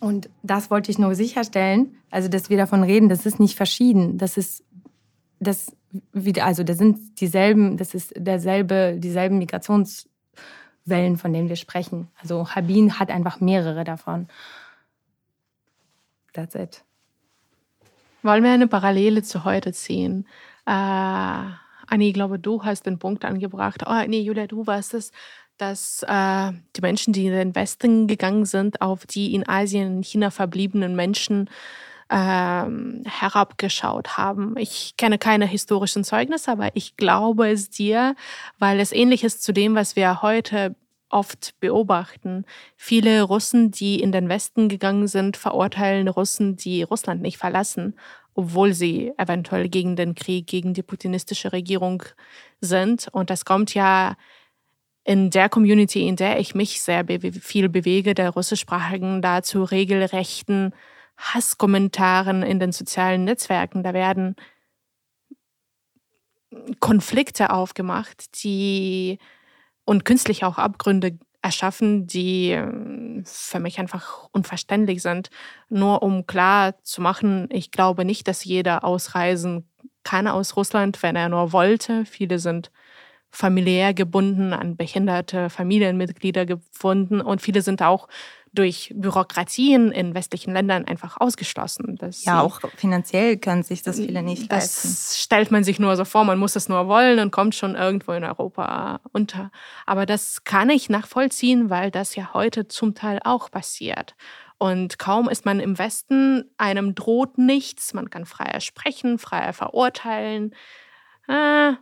[0.00, 4.18] Und das wollte ich nur sicherstellen, also dass wir davon reden, das ist nicht verschieden,
[4.18, 4.64] das ist
[5.38, 5.74] das
[6.40, 12.08] also da sind dieselben, das ist derselbe, dieselben Migrationswellen, von denen wir sprechen.
[12.20, 14.28] Also Habin hat einfach mehrere davon.
[16.32, 16.84] That's it.
[18.22, 20.26] Wollen wir eine Parallele zu heute ziehen?
[20.66, 23.82] Äh, Anni, ich glaube, du hast den Punkt angebracht.
[23.86, 25.10] Oh, nee, Julia, du warst es,
[25.60, 30.02] dass äh, die Menschen, die in den Westen gegangen sind, auf die in Asien, in
[30.02, 31.50] China verbliebenen Menschen
[32.08, 34.56] ähm, herabgeschaut haben.
[34.56, 38.16] Ich kenne keine historischen Zeugnisse, aber ich glaube es dir,
[38.58, 40.74] weil es ähnlich ist zu dem, was wir heute
[41.10, 42.44] oft beobachten.
[42.76, 47.96] Viele Russen, die in den Westen gegangen sind, verurteilen Russen, die Russland nicht verlassen,
[48.34, 52.02] obwohl sie eventuell gegen den Krieg, gegen die putinistische Regierung
[52.60, 53.08] sind.
[53.12, 54.16] Und das kommt ja
[55.04, 60.74] in der Community, in der ich mich sehr be viel bewege, der russischsprachigen, dazu regelrechten
[61.16, 63.82] Hasskommentaren in den sozialen Netzwerken.
[63.82, 64.36] Da werden
[66.80, 69.18] Konflikte aufgemacht, die
[69.84, 75.30] und künstlich auch Abgründe erschaffen, die ähm, für mich einfach unverständlich sind.
[75.68, 79.68] Nur um klar zu machen, ich glaube nicht, dass jeder ausreisen
[80.02, 82.04] kann aus Russland, wenn er nur wollte.
[82.04, 82.70] Viele sind
[83.30, 88.08] familiär gebunden, an behinderte Familienmitglieder gebunden und viele sind auch
[88.52, 91.98] durch Bürokratien in westlichen Ländern einfach ausgeschlossen.
[92.22, 94.88] ja, auch finanziell können sich das viele nicht das leisten.
[94.88, 97.76] Das stellt man sich nur so vor, man muss es nur wollen und kommt schon
[97.76, 99.52] irgendwo in Europa unter.
[99.86, 104.16] Aber das kann ich nachvollziehen, weil das ja heute zum Teil auch passiert.
[104.58, 110.54] Und kaum ist man im Westen, einem droht nichts, man kann freier sprechen, freier verurteilen.
[111.28, 111.76] Ah,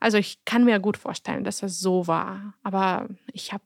[0.00, 2.54] also ich kann mir gut vorstellen, dass es so war.
[2.62, 3.62] Aber ich habe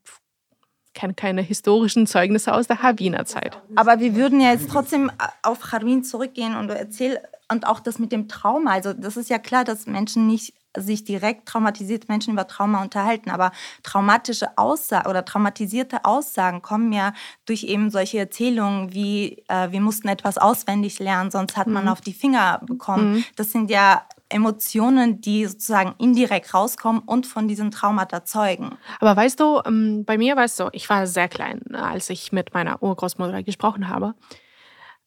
[0.95, 3.61] kenne keine historischen Zeugnisse aus der Harbiner Zeit.
[3.75, 5.11] Aber wir würden ja jetzt trotzdem
[5.43, 7.21] auf Harbin zurückgehen und erzähl
[7.51, 8.73] und auch das mit dem Trauma.
[8.73, 13.31] Also das ist ja klar, dass Menschen nicht sich direkt traumatisierte Menschen über Trauma unterhalten,
[13.31, 17.13] aber traumatische Aussagen oder traumatisierte Aussagen kommen ja
[17.47, 21.91] durch eben solche Erzählungen wie äh, wir mussten etwas auswendig lernen, sonst hat man mhm.
[21.91, 23.15] auf die Finger bekommen.
[23.15, 23.25] Mhm.
[23.37, 28.77] Das sind ja Emotionen, die sozusagen indirekt rauskommen und von diesem Traumata zeugen.
[29.01, 32.33] Aber weißt du, ähm, bei mir war es so, ich war sehr klein, als ich
[32.33, 34.15] mit meiner Urgroßmutter gesprochen habe.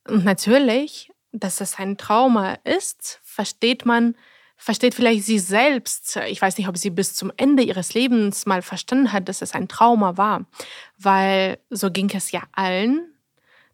[0.08, 4.16] Und natürlich, dass es ein Trauma ist, versteht man,
[4.56, 6.18] versteht vielleicht sie selbst.
[6.28, 9.54] Ich weiß nicht, ob sie bis zum Ende ihres Lebens mal verstanden hat, dass es
[9.54, 10.46] ein Trauma war.
[10.98, 13.14] Weil so ging es ja allen.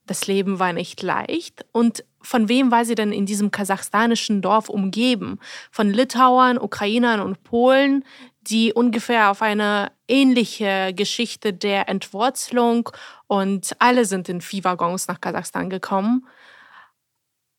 [0.05, 4.69] Das Leben war nicht leicht und von wem war sie denn in diesem kasachstanischen Dorf
[4.69, 5.39] umgeben?
[5.71, 8.03] Von Litauern, Ukrainern und Polen,
[8.41, 12.89] die ungefähr auf eine ähnliche Geschichte der Entwurzelung
[13.27, 16.25] und alle sind in Viehwaggons nach Kasachstan gekommen.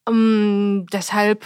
[0.06, 1.44] Um, ähm, deshalb,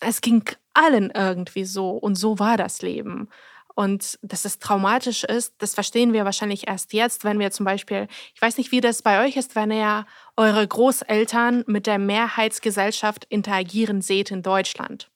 [0.00, 0.44] es ging
[0.74, 3.28] allen irgendwie so und so war das Leben.
[3.76, 8.08] Und dass es traumatisch ist, das verstehen wir wahrscheinlich erst jetzt, wenn wir zum Beispiel,
[8.34, 13.26] ich weiß nicht, wie das bei euch ist, wenn ihr eure Großeltern mit der Mehrheitsgesellschaft
[13.26, 15.10] interagieren seht in Deutschland.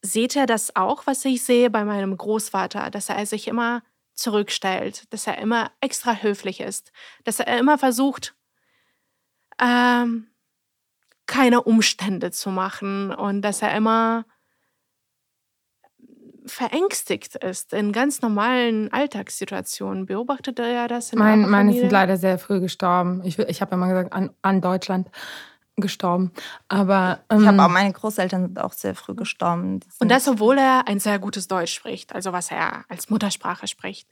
[0.00, 3.82] Seht ihr das auch, was ich sehe bei meinem Großvater, dass er sich immer
[4.14, 6.92] zurückstellt, dass er immer extra höflich ist,
[7.24, 8.34] dass er immer versucht,
[9.60, 10.28] ähm,
[11.26, 14.24] keine Umstände zu machen und dass er immer
[16.46, 20.06] verängstigt ist in ganz normalen Alltagssituationen.
[20.06, 23.22] Beobachtet er das in mein, Meine sind leider sehr früh gestorben.
[23.24, 25.08] Ich, ich habe ja mal gesagt, an, an Deutschland
[25.76, 26.32] gestorben.
[26.68, 29.80] Aber ähm, ich habe auch meine Großeltern sind auch sehr früh gestorben.
[29.98, 34.08] Und das, obwohl er ein sehr gutes Deutsch spricht, also was er als Muttersprache spricht.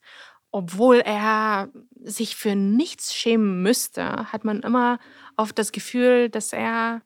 [0.51, 1.69] Obwohl er
[2.03, 4.99] sich für nichts schämen müsste, hat man immer
[5.37, 7.01] oft das Gefühl, dass er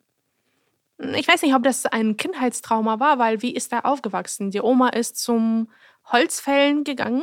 [0.99, 4.51] ich weiß nicht, ob das ein Kindheitstrauma war, weil wie ist er aufgewachsen?
[4.51, 5.69] Die Oma ist zum
[6.11, 7.23] Holzfällen gegangen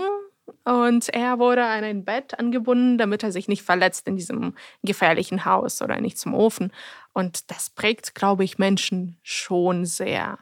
[0.66, 5.46] und er wurde an ein Bett angebunden, damit er sich nicht verletzt in diesem gefährlichen
[5.46, 6.72] Haus oder nicht zum Ofen.
[7.14, 10.38] Und das prägt, glaube ich, Menschen schon sehr.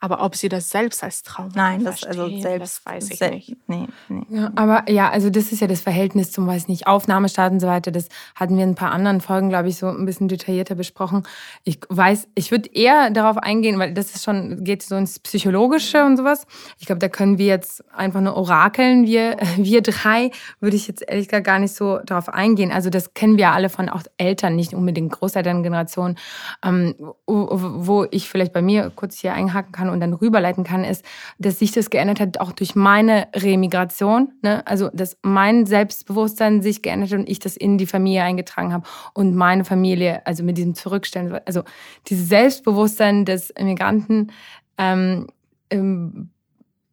[0.00, 3.56] Aber ob sie das selbst als Trauma Nein, das also selbst das weiß ich nicht.
[3.66, 4.26] Nee, nee.
[4.28, 7.66] Ja, aber ja, also das ist ja das Verhältnis zum, weiß nicht, Aufnahmestaat und so
[7.66, 7.90] weiter.
[7.90, 11.22] Das hatten wir in ein paar anderen Folgen, glaube ich, so ein bisschen detaillierter besprochen.
[11.64, 16.04] Ich weiß, ich würde eher darauf eingehen, weil das ist schon, geht so ins Psychologische
[16.04, 16.46] und sowas.
[16.78, 19.06] Ich glaube, da können wir jetzt einfach nur orakeln.
[19.06, 22.72] Wir, wir drei würde ich jetzt ehrlich gesagt gar nicht so darauf eingehen.
[22.72, 26.16] Also das kennen wir alle von auch Eltern, nicht unbedingt Großelterngeneration,
[26.62, 26.94] ähm,
[27.26, 31.04] wo ich vielleicht bei mir kurz hier einhaken kann und dann rüberleiten kann, ist,
[31.38, 34.32] dass sich das geändert hat, auch durch meine Remigration.
[34.42, 34.66] Ne?
[34.66, 38.86] Also, dass mein Selbstbewusstsein sich geändert hat und ich das in die Familie eingetragen habe
[39.14, 41.62] und meine Familie, also mit diesem Zurückstellen, also
[42.08, 44.32] dieses Selbstbewusstsein des Immigranten,
[44.76, 45.28] ähm,
[45.70, 46.30] ähm,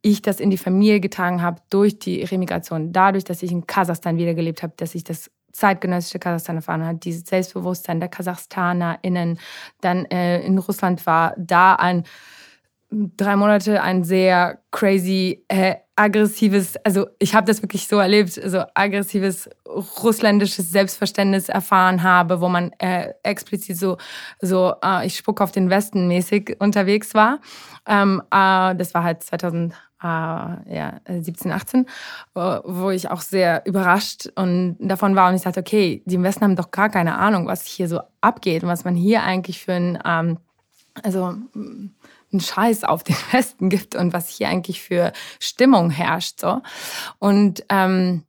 [0.01, 4.17] ich das in die Familie getragen habe durch die Remigration, dadurch, dass ich in Kasachstan
[4.17, 9.39] wiedergelebt habe, dass ich das zeitgenössische Kasachstan erfahren hat, dieses Selbstbewusstsein der KasachstanerInnen,
[9.81, 12.03] dann äh, in Russland war, da ein
[12.91, 18.63] drei Monate ein sehr crazy, äh, aggressives, also ich habe das wirklich so erlebt, so
[18.73, 23.97] aggressives russländisches Selbstverständnis erfahren habe, wo man äh, explizit so,
[24.41, 27.39] so äh, ich spuck auf den Westen mäßig unterwegs war.
[27.87, 29.73] Ähm, äh, das war halt 2000
[30.03, 31.85] äh, ja, 17, 18,
[32.35, 36.23] äh, wo ich auch sehr überrascht und davon war und ich dachte, okay, die im
[36.23, 39.61] Westen haben doch gar keine Ahnung, was hier so abgeht und was man hier eigentlich
[39.61, 40.37] für ein, ähm,
[41.03, 41.35] also
[42.31, 46.39] einen Scheiß auf den Westen gibt und was hier eigentlich für Stimmung herrscht.
[46.39, 46.61] So.
[47.19, 48.23] Und ähm,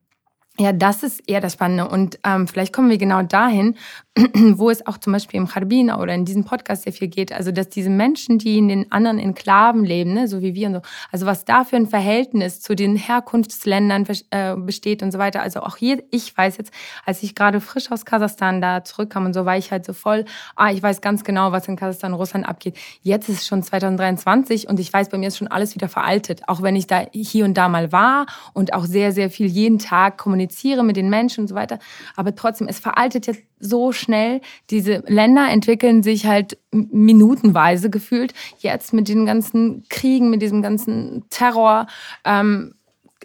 [0.59, 1.89] ja, das ist eher das Spannende.
[1.89, 3.77] Und ähm, vielleicht kommen wir genau dahin,
[4.35, 7.33] wo es auch zum Beispiel im Charbina oder in diesem Podcast sehr viel geht.
[7.33, 10.75] Also, dass diese Menschen, die in den anderen Enklaven leben, ne, so wie wir und
[10.75, 10.81] so,
[11.11, 15.41] also was da für ein Verhältnis zu den Herkunftsländern äh, besteht und so weiter.
[15.41, 16.71] Also auch hier, ich weiß jetzt,
[17.07, 20.27] als ich gerade frisch aus Kasachstan da zurückkam und so, war ich halt so voll,
[20.55, 22.77] ah, ich weiß ganz genau, was in Kasachstan und Russland abgeht.
[23.01, 26.43] Jetzt ist es schon 2023 und ich weiß, bei mir ist schon alles wieder veraltet.
[26.47, 29.79] Auch wenn ich da hier und da mal war und auch sehr, sehr viel jeden
[29.79, 31.79] Tag kommuniziere mit den Menschen und so weiter.
[32.17, 34.41] Aber trotzdem, es veraltet jetzt so schnell.
[34.71, 38.35] Diese Länder entwickeln sich halt minutenweise gefühlt.
[38.59, 41.87] Jetzt mit den ganzen Kriegen, mit diesem ganzen Terror.
[42.25, 42.75] Ähm,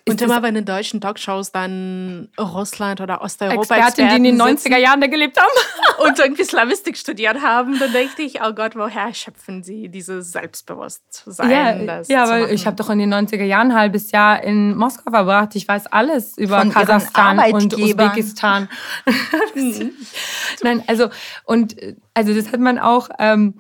[0.08, 4.41] und immer wenn in deutschen Talkshows dann Russland oder Osteuropa Experten, Experten die in den
[4.41, 5.47] 90er Jahren da gelebt haben
[6.05, 11.86] und irgendwie Slavistik studiert haben, dann denke ich, oh Gott, woher schöpfen sie dieses Selbstbewusstsein?
[11.86, 15.12] Ja, ja weil ich habe doch in den 90er Jahren ein halbes Jahr in Moskau
[15.12, 15.55] verbracht.
[15.55, 18.70] Ich weiß alles über Von Kasachstan und Usbekistan.
[20.64, 21.10] Nein, also
[21.43, 21.76] und
[22.14, 23.55] also das hat man auch ähm,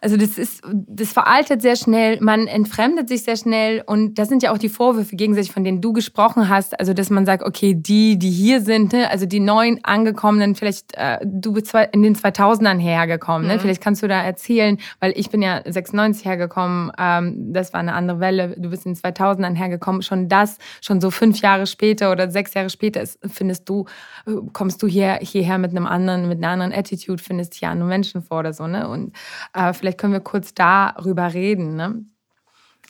[0.00, 4.42] also das ist, das veraltet sehr schnell, man entfremdet sich sehr schnell und das sind
[4.44, 6.78] ja auch die Vorwürfe gegenseitig, von denen du gesprochen hast.
[6.78, 10.94] Also dass man sagt, okay, die, die hier sind, ne, also die neuen angekommenen, vielleicht
[10.94, 13.56] äh, du bist in den 2000ern hergekommen, ne?
[13.56, 13.60] Mhm.
[13.60, 17.94] vielleicht kannst du da erzählen, weil ich bin ja 96 hergekommen, ähm, das war eine
[17.94, 18.54] andere Welle.
[18.56, 22.54] Du bist in den 2000ern hergekommen, schon das, schon so fünf Jahre später oder sechs
[22.54, 23.86] Jahre später, ist, findest du,
[24.26, 27.88] äh, kommst du hier hierher mit einem anderen, mit einer anderen Attitude, findest hier andere
[27.88, 28.88] Menschen vor oder so, ne?
[28.88, 29.12] Und
[29.54, 31.74] äh, vielleicht Vielleicht können wir kurz darüber reden.
[31.74, 32.04] Ne?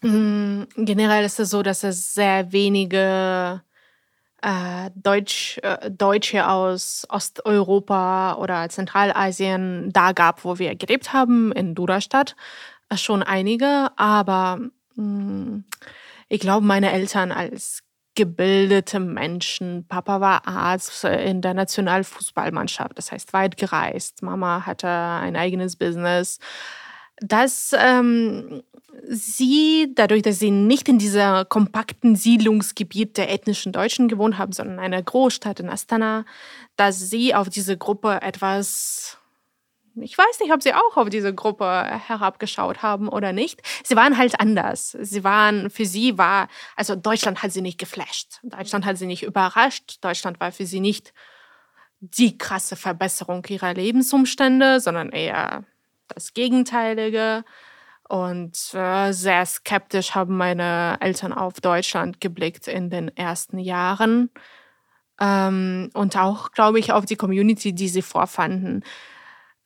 [0.02, 3.62] Mm, generell ist es so, dass es sehr wenige
[4.42, 11.76] äh, Deutsch, äh, Deutsche aus Osteuropa oder Zentralasien da gab, wo wir gelebt haben, in
[11.76, 12.34] Duderstadt.
[12.88, 14.58] Äh, schon einige, aber
[14.96, 15.64] mh, mm,
[16.28, 17.84] ich glaube, meine Eltern als
[18.16, 19.86] gebildete Menschen.
[19.86, 24.24] Papa war Arzt in der Nationalfußballmannschaft, das heißt weit gereist.
[24.24, 26.40] Mama hatte ein eigenes Business.
[27.20, 28.62] Dass ähm,
[29.08, 34.78] sie, dadurch, dass sie nicht in dieser kompakten Siedlungsgebiet der ethnischen Deutschen gewohnt haben, sondern
[34.78, 36.24] in einer Großstadt in Astana,
[36.76, 39.18] dass sie auf diese Gruppe etwas
[40.00, 41.64] ich weiß nicht, ob sie auch auf diese Gruppe
[42.06, 43.60] herabgeschaut haben oder nicht.
[43.84, 44.96] Sie waren halt anders.
[45.00, 48.38] Sie waren, für sie war, also Deutschland hat sie nicht geflasht.
[48.42, 49.98] Deutschland hat sie nicht überrascht.
[50.00, 51.12] Deutschland war für sie nicht
[52.00, 55.64] die krasse Verbesserung ihrer Lebensumstände, sondern eher
[56.14, 57.44] das Gegenteilige.
[58.08, 64.30] Und äh, sehr skeptisch haben meine Eltern auf Deutschland geblickt in den ersten Jahren.
[65.20, 68.82] Ähm, und auch, glaube ich, auf die Community, die sie vorfanden.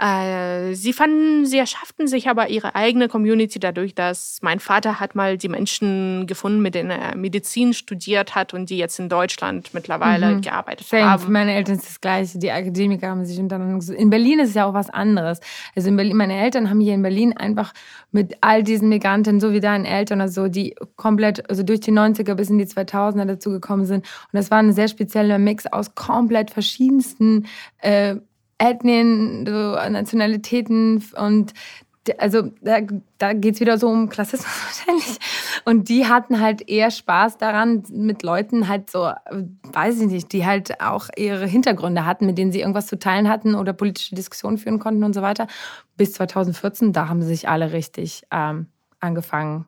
[0.02, 5.14] Äh, sie fanden, sie erschafften sich aber ihre eigene Community dadurch, dass mein Vater hat
[5.14, 9.72] mal die Menschen gefunden, mit denen er Medizin studiert hat und die jetzt in Deutschland
[9.74, 10.40] mittlerweile mhm.
[10.40, 11.08] gearbeitet Same.
[11.08, 11.30] haben.
[11.30, 12.38] Meine Eltern ist das Gleiche.
[12.40, 13.94] Die Akademiker haben sich untereinander.
[13.94, 15.38] In Berlin ist es ja auch was anderes.
[15.76, 17.72] Also in Berlin, meine Eltern haben hier in Berlin einfach
[18.10, 21.92] mit all diesen Migranten, so wie deinen Eltern oder so, die komplett, also durch die
[21.92, 23.98] 90er bis in die 2000er dazugekommen sind.
[23.98, 27.46] Und das war ein sehr spezieller Mix aus komplett verschiedensten
[27.78, 28.16] äh,
[28.62, 31.52] Ethnien, so Nationalitäten und
[32.18, 32.78] also da,
[33.18, 35.18] da geht es wieder so um Klassismus wahrscheinlich.
[35.64, 39.12] Und die hatten halt eher Spaß daran, mit Leuten halt so,
[39.72, 43.28] weiß ich nicht, die halt auch ihre Hintergründe hatten, mit denen sie irgendwas zu teilen
[43.28, 45.46] hatten oder politische Diskussionen führen konnten und so weiter.
[45.96, 48.66] Bis 2014, da haben sie sich alle richtig ähm,
[48.98, 49.66] angefangen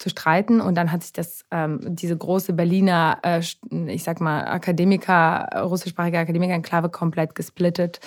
[0.00, 0.60] zu streiten.
[0.60, 3.42] Und dann hat sich das, ähm, diese große Berliner, äh,
[3.86, 8.00] ich sag mal, Akademiker, russischsprachige Akademiker-Enklave komplett gesplittet.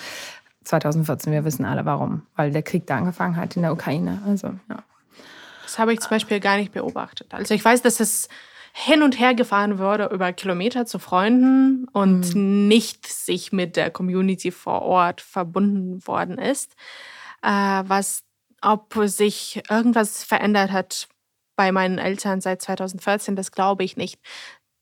[0.64, 2.22] 2014, wir wissen alle warum.
[2.34, 4.20] Weil der Krieg da angefangen hat in der Ukraine.
[4.26, 4.82] Also, ja.
[5.62, 7.32] Das habe ich zum Beispiel gar nicht beobachtet.
[7.32, 8.28] Also ich weiß, dass es
[8.72, 12.66] hin und her gefahren wurde über Kilometer zu Freunden und mhm.
[12.66, 16.74] nicht sich mit der Community vor Ort verbunden worden ist.
[17.40, 17.48] Äh,
[17.86, 18.24] was,
[18.62, 21.08] ob sich irgendwas verändert hat
[21.56, 24.20] bei meinen Eltern seit 2014, das glaube ich nicht.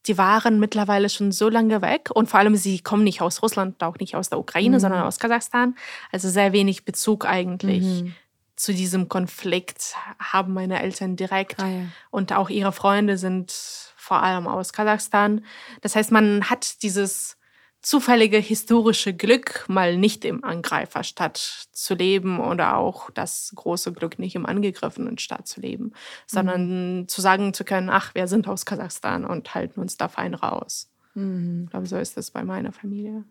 [0.06, 3.82] Die waren mittlerweile schon so lange weg und vor allem sie kommen nicht aus Russland,
[3.82, 4.80] auch nicht aus der Ukraine, mhm.
[4.80, 5.76] sondern aus Kasachstan.
[6.10, 8.14] Also sehr wenig Bezug eigentlich mhm.
[8.56, 11.62] zu diesem Konflikt haben meine Eltern direkt.
[11.62, 11.84] Ah, ja.
[12.10, 13.52] Und auch ihre Freunde sind
[13.96, 15.44] vor allem aus Kasachstan.
[15.82, 17.36] Das heißt, man hat dieses
[17.82, 21.36] zufällige historische Glück, mal nicht im Angreiferstadt
[21.72, 25.92] zu leben oder auch das große Glück, nicht im angegriffenen Staat zu leben,
[26.26, 27.08] sondern mhm.
[27.08, 30.90] zu sagen zu können, ach, wir sind aus Kasachstan und halten uns da fein raus.
[31.14, 31.64] Mhm.
[31.64, 33.24] Ich glaube, so ist es bei meiner Familie.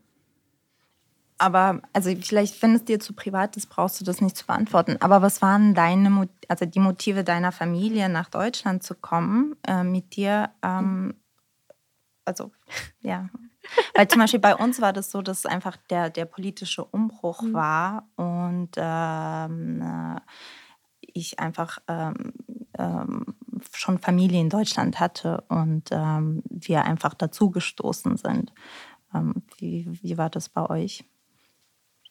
[1.37, 4.97] Aber, also vielleicht, wenn es dir zu privat ist, brauchst du das nicht zu beantworten.
[4.99, 10.15] Aber was waren deine, also die Motive deiner Familie, nach Deutschland zu kommen, äh, mit
[10.15, 10.51] dir?
[10.61, 11.15] Ähm,
[12.25, 12.51] also,
[12.99, 13.29] ja,
[13.95, 17.53] weil zum Beispiel bei uns war das so, dass einfach der, der politische Umbruch mhm.
[17.53, 20.19] war und ähm, äh,
[21.13, 22.33] ich einfach ähm,
[22.77, 23.25] ähm,
[23.73, 28.53] schon Familie in Deutschland hatte und ähm, wir einfach dazugestoßen sind.
[29.13, 31.03] Ähm, wie, wie war das bei euch?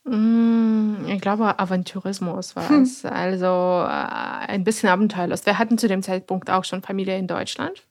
[0.05, 2.83] Mm, ich glaube, Aventourismus war hm.
[2.83, 3.05] es.
[3.05, 5.47] Also äh, ein bisschen abenteuerlos.
[5.47, 7.83] Wir hatten zu dem Zeitpunkt auch schon Familie in Deutschland.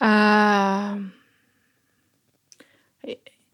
[0.00, 0.96] Äh,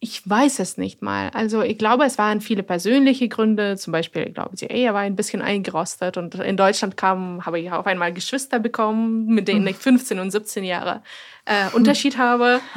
[0.05, 1.31] ich weiß es nicht mal.
[1.33, 3.77] Also ich glaube, es waren viele persönliche Gründe.
[3.77, 7.61] Zum Beispiel, ich glaube, die Ehe war ein bisschen eingerostet und in Deutschland kam, habe
[7.61, 11.03] ich auf einmal Geschwister bekommen, mit denen ich 15 und 17 Jahre
[11.45, 12.61] äh, Unterschied habe.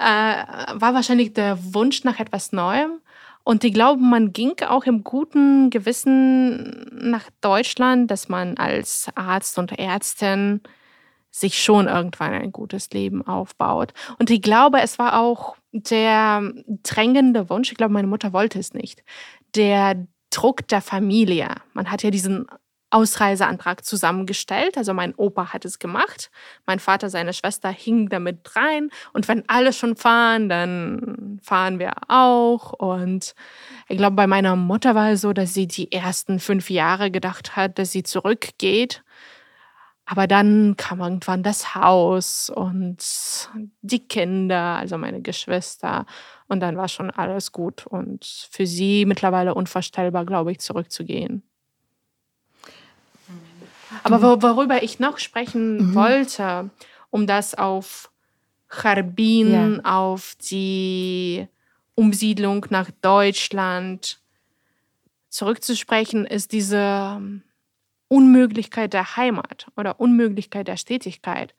[0.00, 3.00] Äh, war wahrscheinlich der Wunsch nach etwas Neuem.
[3.42, 9.58] Und ich glaube, man ging auch im guten Gewissen nach Deutschland, dass man als Arzt
[9.58, 10.60] und Ärztin
[11.30, 13.92] sich schon irgendwann ein gutes Leben aufbaut.
[14.18, 16.52] Und ich glaube, es war auch der
[16.82, 19.02] drängende Wunsch, ich glaube, meine Mutter wollte es nicht,
[19.54, 21.48] der Druck der Familie.
[21.72, 22.46] Man hat ja diesen
[22.90, 24.78] Ausreiseantrag zusammengestellt.
[24.78, 26.30] Also mein Opa hat es gemacht,
[26.66, 28.90] mein Vater, seine Schwester hing damit rein.
[29.12, 32.72] Und wenn alle schon fahren, dann fahren wir auch.
[32.72, 33.34] Und
[33.88, 37.56] ich glaube, bei meiner Mutter war es so, dass sie die ersten fünf Jahre gedacht
[37.56, 39.02] hat, dass sie zurückgeht.
[40.10, 42.96] Aber dann kam irgendwann das Haus und
[43.82, 46.06] die Kinder, also meine Geschwister.
[46.46, 47.86] Und dann war schon alles gut.
[47.86, 51.42] Und für sie mittlerweile unvorstellbar, glaube ich, zurückzugehen.
[54.02, 55.94] Aber worüber ich noch sprechen mhm.
[55.94, 56.70] wollte,
[57.10, 58.10] um das auf
[58.70, 60.06] Harbin, ja.
[60.06, 61.46] auf die
[61.94, 64.20] Umsiedlung nach Deutschland
[65.28, 66.78] zurückzusprechen, ist diese
[67.18, 67.42] ähm,
[68.08, 71.54] Unmöglichkeit der Heimat oder Unmöglichkeit der Stetigkeit.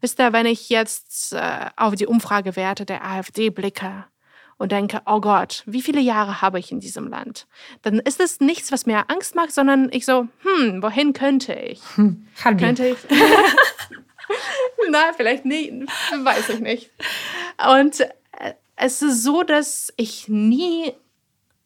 [0.00, 4.06] Wisst ihr, wenn ich jetzt äh, auf die Umfragewerte der AfD blicke
[4.56, 7.46] und denke, oh Gott, wie viele Jahre habe ich in diesem Land?
[7.82, 11.80] Dann ist es nichts, was mir Angst macht, sondern ich so, hm, wohin könnte ich?
[11.96, 12.98] Hm, könnte ich?
[14.90, 16.90] Na, vielleicht nicht, weiß ich nicht.
[17.78, 20.92] Und äh, es ist so, dass ich nie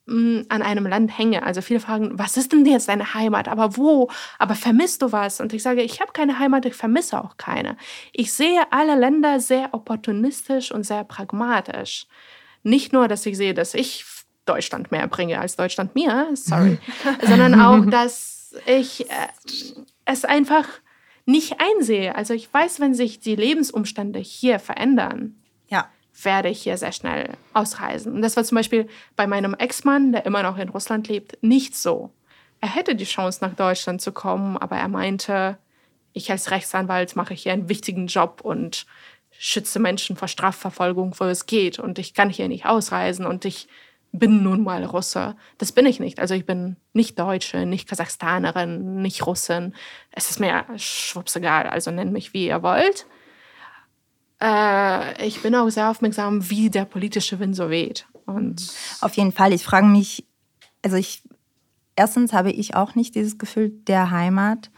[0.06, 1.44] an einem Land hänge.
[1.44, 3.48] Also viele fragen, was ist denn jetzt deine Heimat?
[3.48, 4.10] Aber wo?
[4.38, 5.40] Aber vermisst du was?
[5.40, 7.78] Und ich sage, ich habe keine Heimat, ich vermisse auch keine.
[8.12, 12.06] Ich sehe alle Länder sehr opportunistisch und sehr pragmatisch.
[12.62, 14.04] Nicht nur, dass ich sehe, dass ich
[14.44, 16.78] Deutschland mehr bringe als Deutschland mir, sorry,
[17.22, 19.28] sondern auch, dass ich äh,
[20.04, 20.68] es einfach
[21.26, 22.14] nicht einsehe.
[22.14, 25.36] Also ich weiß, wenn sich die Lebensumstände hier verändern,
[25.68, 25.88] ja.
[26.22, 28.12] Werde ich hier sehr schnell ausreisen.
[28.12, 31.76] Und das war zum Beispiel bei meinem Ex-Mann, der immer noch in Russland lebt, nicht
[31.76, 32.10] so.
[32.60, 35.58] Er hätte die Chance, nach Deutschland zu kommen, aber er meinte,
[36.12, 38.86] ich als Rechtsanwalt mache hier einen wichtigen Job und
[39.38, 41.78] schütze Menschen vor Strafverfolgung, wo es geht.
[41.78, 43.68] Und ich kann hier nicht ausreisen und ich
[44.12, 45.36] bin nun mal Russe.
[45.58, 46.20] Das bin ich nicht.
[46.20, 49.74] Also ich bin nicht Deutsche, nicht Kasachstanerin, nicht Russin.
[50.12, 53.06] Es ist mir schwupps Also nennt mich, wie ihr wollt.
[54.40, 58.06] Äh, ich bin auch sehr aufmerksam, wie der politische Wind so weht.
[58.26, 59.52] Und Auf jeden Fall.
[59.52, 60.26] Ich frage mich,
[60.82, 61.22] also ich,
[61.96, 64.70] erstens habe ich auch nicht dieses Gefühl der Heimat.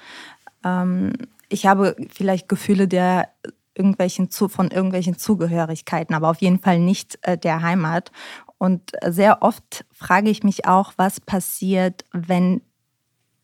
[0.65, 1.13] Ähm,
[1.49, 3.29] ich habe vielleicht Gefühle der
[3.75, 8.11] irgendwelchen von irgendwelchen Zugehörigkeiten, aber auf jeden Fall nicht äh, der Heimat.
[8.59, 12.63] Und sehr oft frage ich mich auch, was passiert, wenn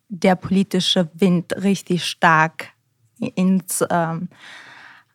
[0.08, 2.68] der politische Wind richtig stark
[3.18, 4.28] ins, ähm,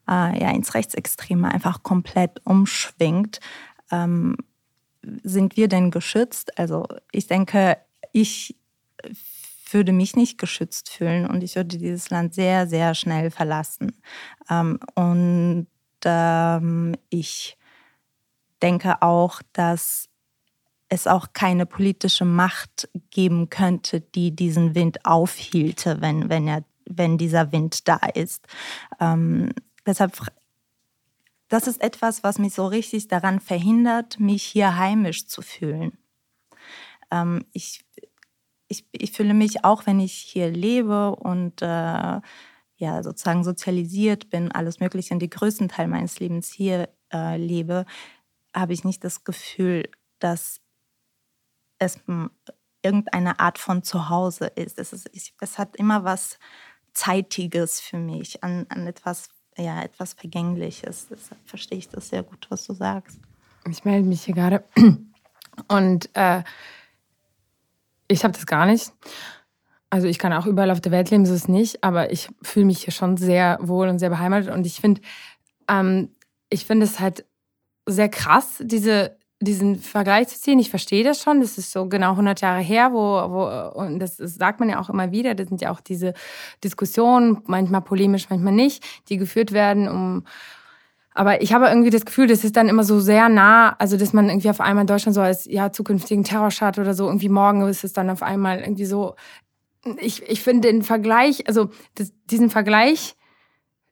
[0.09, 3.39] äh, ja, ins Rechtsextreme einfach komplett umschwingt.
[3.91, 4.37] Ähm,
[5.23, 6.57] sind wir denn geschützt?
[6.57, 7.77] Also ich denke,
[8.11, 8.55] ich
[9.71, 13.93] würde mich nicht geschützt fühlen und ich würde dieses Land sehr, sehr schnell verlassen.
[14.49, 15.67] Ähm, und
[16.05, 17.57] ähm, ich
[18.61, 20.09] denke auch, dass
[20.89, 27.17] es auch keine politische Macht geben könnte, die diesen Wind aufhielte, wenn, wenn, er, wenn
[27.17, 28.47] dieser Wind da ist.
[28.99, 29.51] Ähm,
[29.87, 30.19] deshalb,
[31.47, 35.97] das ist etwas, was mich so richtig daran verhindert, mich hier heimisch zu fühlen.
[37.09, 37.85] Ähm, ich,
[38.67, 42.21] ich, ich fühle mich auch, wenn ich hier lebe und äh,
[42.79, 47.85] ja, sozusagen sozialisiert bin, alles Mögliche und den größten Teil meines Lebens hier äh, lebe,
[48.53, 50.61] habe ich nicht das Gefühl, dass
[51.79, 51.99] es
[52.83, 54.77] irgendeine Art von Zuhause ist.
[54.77, 55.09] Es, ist,
[55.39, 56.39] es hat immer was
[56.93, 61.07] Zeitiges für mich, an, an etwas, ja, etwas Vergängliches.
[61.09, 63.19] Deshalb verstehe ich das sehr gut, was du sagst.
[63.69, 64.63] Ich melde mich hier gerade
[65.67, 66.43] und äh,
[68.07, 68.93] ich habe das gar nicht.
[69.89, 72.29] Also ich kann auch überall auf der Welt leben, so ist es nicht, aber ich
[72.41, 75.01] fühle mich hier schon sehr wohl und sehr beheimatet und ich finde,
[75.69, 76.09] ähm,
[76.49, 77.25] ich finde es halt
[77.85, 80.59] sehr krass, diese, diesen Vergleich zu ziehen.
[80.59, 81.41] Ich verstehe das schon.
[81.41, 84.89] Das ist so genau 100 Jahre her, wo, wo und das, sagt man ja auch
[84.89, 85.35] immer wieder.
[85.35, 86.13] Das sind ja auch diese
[86.63, 90.23] Diskussionen, manchmal polemisch, manchmal nicht, die geführt werden, um
[91.17, 94.13] aber ich habe irgendwie das Gefühl, das ist dann immer so sehr nah, also dass
[94.13, 97.83] man irgendwie auf einmal Deutschland so als ja zukünftigen Terrorstaat oder so irgendwie morgen ist
[97.83, 99.15] es dann auf einmal irgendwie so.
[99.99, 103.15] Ich, ich finde den Vergleich, also das, diesen Vergleich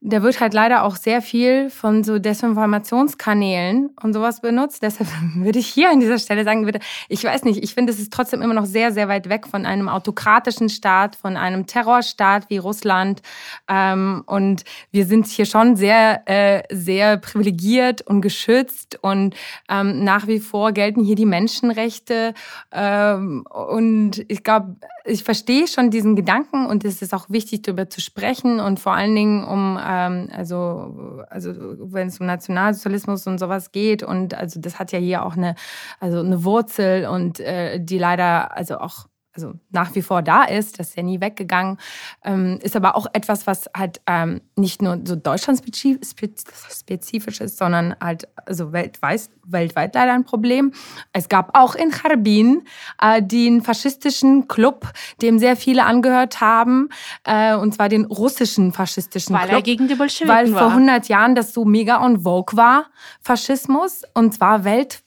[0.05, 4.83] der wird halt leider auch sehr viel von so Desinformationskanälen und sowas benutzt.
[4.83, 6.79] Deshalb würde ich hier an dieser Stelle sagen, bitte,
[7.09, 9.65] ich weiß nicht, ich finde, es ist trotzdem immer noch sehr, sehr weit weg von
[9.65, 13.23] einem autokratischen Staat, von einem Terrorstaat wie Russland.
[13.67, 19.35] Ähm, und wir sind hier schon sehr, äh, sehr privilegiert und geschützt und
[19.69, 22.35] ähm, nach wie vor gelten hier die Menschenrechte.
[22.71, 27.89] Ähm, und ich glaube, ich verstehe schon diesen Gedanken und es ist auch wichtig, darüber
[27.89, 31.51] zu sprechen und vor allen Dingen um, ähm, also, also
[31.93, 35.55] wenn es um Nationalsozialismus und sowas geht und also das hat ja hier auch eine,
[35.99, 40.79] also eine Wurzel und äh, die leider also auch also nach wie vor da ist,
[40.79, 41.77] das ist ja nie weggegangen,
[42.23, 48.27] ähm, ist aber auch etwas, was halt ähm, nicht nur so deutschlandspezifisch ist, sondern halt
[48.45, 50.71] also weltweit, weltweit leider ein Problem.
[51.11, 52.63] Es gab auch in Charbin
[53.01, 56.89] äh, den faschistischen Club, dem sehr viele angehört haben,
[57.25, 59.51] äh, und zwar den russischen faschistischen weil Club.
[59.51, 62.85] Weil er gegen die Bolschewiken Weil vor 100 Jahren das so mega on vogue war,
[63.21, 65.03] Faschismus, und zwar weltweit.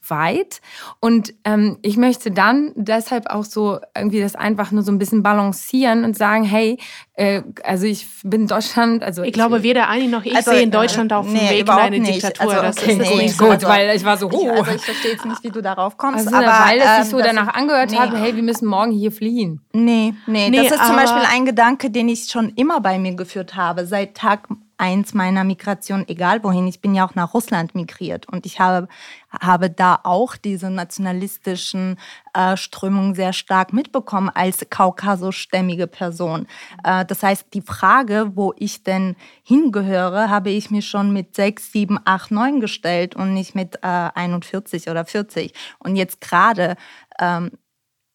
[0.99, 5.23] Und ähm, ich möchte dann deshalb auch so irgendwie das einfach nur so ein bisschen
[5.23, 6.77] balancieren und sagen, hey,
[7.13, 10.71] äh, also ich bin Deutschland, also ich, ich glaube weder Ani noch ich also, in
[10.71, 12.23] Deutschland auf dem nee, Weg in eine nicht.
[12.23, 12.61] Diktatur.
[12.61, 14.41] Also, okay, das ist nee, gut, also, weil ich war so, oh.
[14.41, 17.09] Ich, also ich verstehe jetzt nicht, wie du darauf kommst, also, aber weil ähm, ich
[17.09, 17.97] so danach angehört nee.
[17.97, 19.61] habe, hey, wir müssen morgen hier fliehen.
[19.73, 23.15] Nee, nee, nee das ist zum Beispiel ein Gedanke, den ich schon immer bei mir
[23.15, 24.47] geführt habe, seit Tag
[24.79, 26.67] eins meiner Migration, egal wohin.
[26.67, 28.87] Ich bin ja auch nach Russland migriert und ich habe,
[29.29, 31.99] habe da auch diese nationalistischen
[32.33, 36.47] äh, Strömungen sehr stark mitbekommen als kaukasustämmige Person.
[36.83, 41.71] Äh, das heißt, die Frage, wo ich denn hingehöre, habe ich mir schon mit sechs,
[41.71, 45.53] sieben, acht, neun gestellt und nicht mit äh, 41 oder 40.
[45.79, 46.77] Und jetzt gerade
[47.19, 47.51] ähm,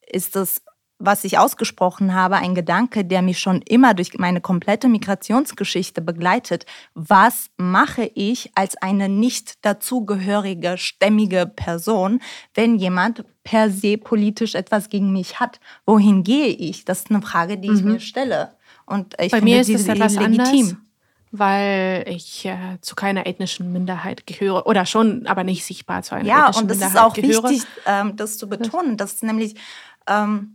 [0.07, 0.63] ist es
[0.97, 6.65] was ich ausgesprochen habe, ein Gedanke, der mich schon immer durch meine komplette Migrationsgeschichte begleitet.
[6.93, 12.21] Was mache ich als eine nicht dazugehörige, stämmige Person,
[12.53, 15.59] wenn jemand per se politisch etwas gegen mich hat?
[15.85, 16.85] Wohin gehe ich?
[16.85, 17.93] Das ist eine Frage, die ich mhm.
[17.93, 18.55] mir stelle.
[18.85, 20.39] Und ich Bei finde mir ist es etwas legitim.
[20.39, 20.75] Anders
[21.37, 26.25] weil ich äh, zu keiner ethnischen Minderheit gehöre oder schon, aber nicht sichtbar zu einer
[26.25, 27.33] ja, ethnischen Minderheit gehöre.
[27.33, 29.55] Ja, und das ist auch wichtig, ähm, das zu betonen, dass nämlich
[30.07, 30.54] ähm,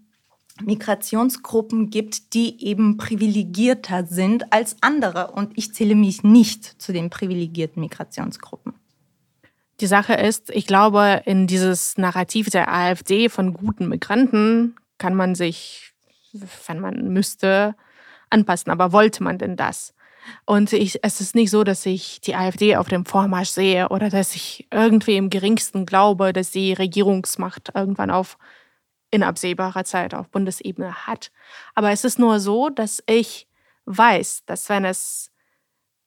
[0.64, 5.32] Migrationsgruppen gibt, die eben privilegierter sind als andere.
[5.32, 8.74] Und ich zähle mich nicht zu den privilegierten Migrationsgruppen.
[9.80, 15.34] Die Sache ist, ich glaube, in dieses Narrativ der AfD von guten Migranten kann man
[15.34, 15.92] sich,
[16.66, 17.74] wenn man müsste,
[18.28, 18.70] anpassen.
[18.70, 19.94] Aber wollte man denn das?
[20.44, 24.10] Und ich, es ist nicht so, dass ich die AfD auf dem Vormarsch sehe oder
[24.10, 28.36] dass ich irgendwie im geringsten glaube, dass die Regierungsmacht irgendwann auf
[29.10, 31.30] in absehbarer Zeit auf Bundesebene hat.
[31.74, 33.48] Aber es ist nur so, dass ich
[33.86, 35.30] weiß, dass wenn es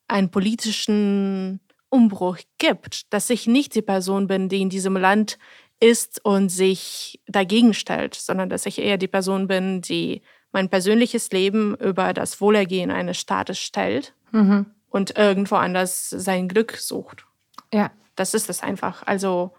[0.07, 5.37] einen politischen Umbruch gibt, dass ich nicht die Person bin, die in diesem Land
[5.79, 11.31] ist und sich dagegen stellt, sondern dass ich eher die Person bin, die mein persönliches
[11.31, 14.67] Leben über das Wohlergehen eines Staates stellt mhm.
[14.89, 17.25] und irgendwo anders sein Glück sucht.
[17.73, 17.91] Ja.
[18.15, 19.03] Das ist es einfach.
[19.07, 19.53] Also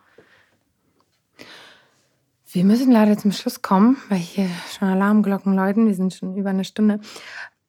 [2.55, 5.89] wir müssen leider zum Schluss kommen, weil hier schon Alarmglocken läuten.
[5.89, 7.01] Wir sind schon über eine Stunde.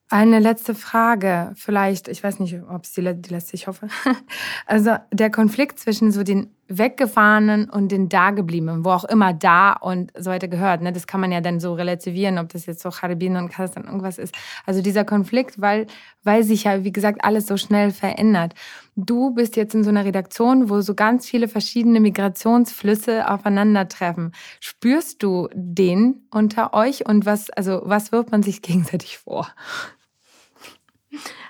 [0.10, 3.88] Eine letzte Frage, vielleicht, ich weiß nicht, ob es die, die letzte, ich hoffe.
[4.68, 10.12] Also der Konflikt zwischen so den Weggefahrenen und den Dagebliebenen, wo auch immer da und
[10.18, 10.92] so weiter gehört, ne?
[10.92, 14.18] das kann man ja dann so relativieren, ob das jetzt so Karibien und Kasachstan irgendwas
[14.18, 14.34] ist.
[14.66, 15.86] Also dieser Konflikt, weil,
[16.24, 18.56] weil sich ja, wie gesagt, alles so schnell verändert.
[18.96, 24.34] Du bist jetzt in so einer Redaktion, wo so ganz viele verschiedene Migrationsflüsse aufeinandertreffen.
[24.60, 29.48] Spürst du den unter euch und was, also was wirft man sich gegenseitig vor?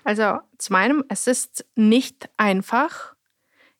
[0.03, 3.14] Also zum einen, es ist nicht einfach,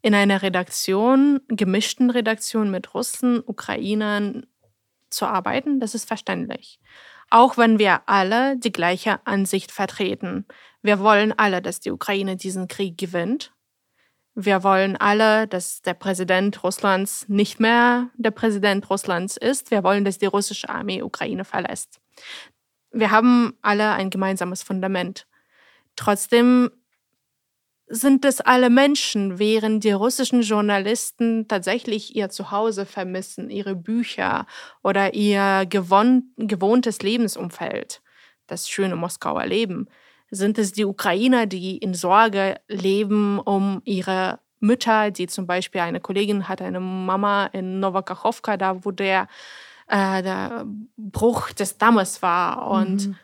[0.06, 4.46] in einer Redaktion, gemischten Redaktion mit Russen, Ukrainern
[5.10, 5.80] zu arbeiten.
[5.80, 6.80] Das ist verständlich.
[7.32, 10.46] Auch wenn wir alle die gleiche Ansicht vertreten.
[10.84, 13.52] Wir wollen alle, dass die Ukraine diesen Krieg gewinnt.
[14.36, 19.72] Wir wollen alle, dass der Präsident Russlands nicht mehr der Präsident Russlands ist.
[19.72, 22.00] Wir wollen, dass die russische Armee Ukraine verlässt.
[22.92, 25.26] Wir haben alle ein gemeinsames Fundament.
[25.96, 26.70] Trotzdem
[27.88, 34.48] sind es alle Menschen, während die russischen Journalisten tatsächlich ihr Zuhause vermissen, ihre Bücher
[34.82, 38.02] oder ihr gewohntes Lebensumfeld,
[38.48, 39.88] das schöne Moskauer Leben.
[40.32, 46.00] Sind es die Ukrainer, die in Sorge leben um ihre Mütter, die zum Beispiel eine
[46.00, 49.28] Kollegin hat, eine Mama in Novakachowka, da wo der,
[49.88, 50.66] äh, der
[50.98, 52.68] Bruch des Dammes war.
[52.68, 53.16] Und mhm.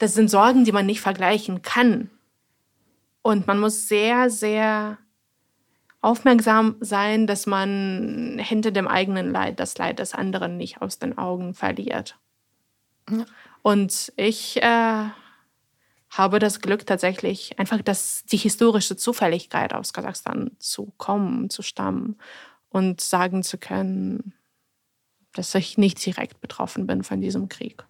[0.00, 2.10] das sind Sorgen, die man nicht vergleichen kann.
[3.24, 4.98] Und man muss sehr, sehr
[6.02, 11.16] aufmerksam sein, dass man hinter dem eigenen Leid das Leid des anderen nicht aus den
[11.16, 12.18] Augen verliert.
[13.10, 13.24] Ja.
[13.62, 15.04] Und ich äh,
[16.10, 22.18] habe das Glück tatsächlich einfach, dass die historische Zufälligkeit aus Kasachstan zu kommen, zu stammen
[22.68, 24.34] und sagen zu können,
[25.32, 27.84] dass ich nicht direkt betroffen bin von diesem Krieg.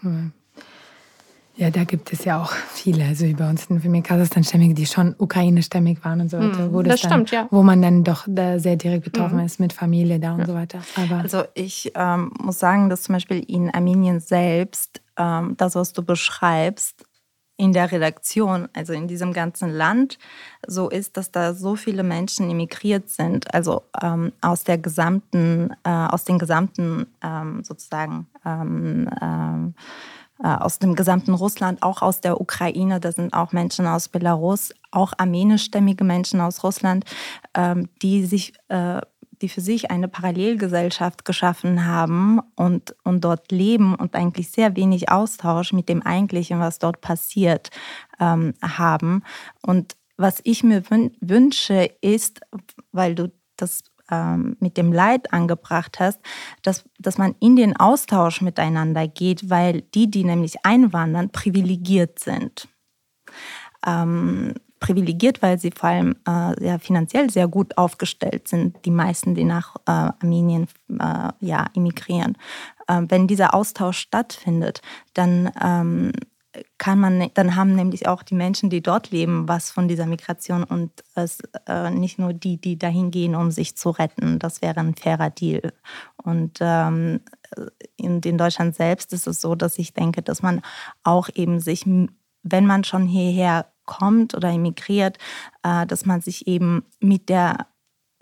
[0.00, 0.32] Hm.
[1.58, 4.86] Ja, da gibt es ja auch viele, also wie bei uns in Familie Kasachstan-Stämmige, die
[4.86, 6.68] schon ukrainisch-stämmig waren und so weiter.
[6.68, 7.48] Mm, wo das, das dann, stimmt, ja.
[7.50, 9.46] Wo man dann doch da sehr direkt betroffen mm.
[9.46, 10.46] ist mit Familie da und ja.
[10.46, 10.80] so weiter.
[10.94, 15.92] Aber also ich ähm, muss sagen, dass zum Beispiel in Armenien selbst, ähm, das, was
[15.92, 17.04] du beschreibst,
[17.56, 20.20] in der Redaktion, also in diesem ganzen Land,
[20.64, 25.90] so ist, dass da so viele Menschen emigriert sind, also ähm, aus der gesamten, äh,
[25.90, 32.40] aus den gesamten ähm, sozusagen ähm, ähm äh, aus dem gesamten Russland, auch aus der
[32.40, 33.00] Ukraine.
[33.00, 37.04] Da sind auch Menschen aus Belarus, auch armenischstämmige Menschen aus Russland,
[37.54, 39.00] ähm, die sich äh,
[39.40, 45.10] die für sich eine Parallelgesellschaft geschaffen haben und, und dort leben und eigentlich sehr wenig
[45.10, 47.70] Austausch mit dem Eigentlichen, was dort passiert,
[48.20, 49.22] ähm, haben.
[49.62, 50.82] Und was ich mir
[51.20, 52.40] wünsche, ist,
[52.90, 56.20] weil du das ähm, mit dem Leid angebracht hast,
[56.62, 62.68] dass, dass man in den Austausch miteinander geht, weil die, die nämlich einwandern, privilegiert sind.
[63.86, 69.34] Ähm, privilegiert, weil sie vor allem äh, ja, finanziell sehr gut aufgestellt sind, die meisten,
[69.34, 72.36] die nach äh, Armenien äh, ja, emigrieren.
[72.88, 74.80] Ähm, wenn dieser Austausch stattfindet,
[75.14, 76.12] dann ähm,
[76.78, 80.64] kann man, dann haben nämlich auch die Menschen, die dort leben, was von dieser Migration
[80.64, 84.38] und es äh, nicht nur die, die dahin gehen, um sich zu retten.
[84.38, 85.72] Das wäre ein fairer Deal.
[86.16, 87.20] Und ähm,
[87.96, 90.62] in, in Deutschland selbst ist es so, dass ich denke, dass man
[91.02, 95.18] auch eben sich, wenn man schon hierher kommt oder emigriert,
[95.62, 97.66] äh, dass man sich eben mit der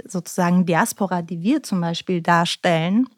[0.04, 3.08] sozusagen Diaspora, die wir zum Beispiel darstellen,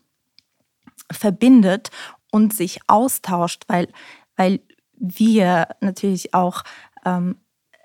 [1.11, 1.91] verbindet
[2.31, 3.89] und sich austauscht, weil,
[4.37, 4.61] weil
[5.01, 6.63] wir natürlich auch
[7.05, 7.37] ähm,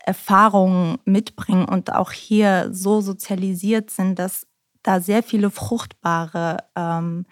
[0.06, 4.48] Erfahrungen mitbringen und auch hier so sozialisiert sind, dass
[4.84, 7.26] da sehr viele fruchtbare ähm,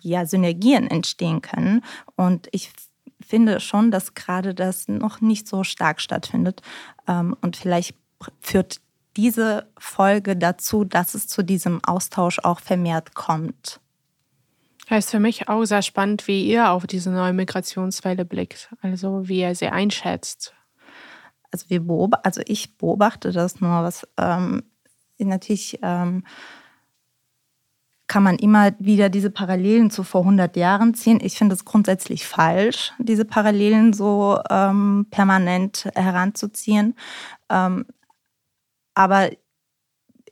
[0.00, 1.82] ja, Synergien entstehen können.
[2.14, 2.72] Und ich
[3.20, 6.62] finde schon, dass gerade das noch nicht so stark stattfindet.
[7.08, 7.96] Ähm, und vielleicht
[8.40, 8.80] führt
[9.16, 13.80] diese Folge dazu, dass es zu diesem Austausch auch vermehrt kommt.
[14.88, 19.28] Ja, ist für mich auch sehr spannend, wie ihr auf diese neue Migrationswelle blickt, also
[19.28, 20.54] wie ihr sie einschätzt.
[21.50, 24.62] Also, wir also ich beobachte das nur, was ähm,
[25.18, 26.24] natürlich ähm,
[28.06, 31.18] kann man immer wieder diese Parallelen zu vor 100 Jahren ziehen.
[31.20, 36.94] Ich finde es grundsätzlich falsch, diese Parallelen so ähm, permanent heranzuziehen.
[37.50, 37.86] Ähm,
[38.94, 39.30] aber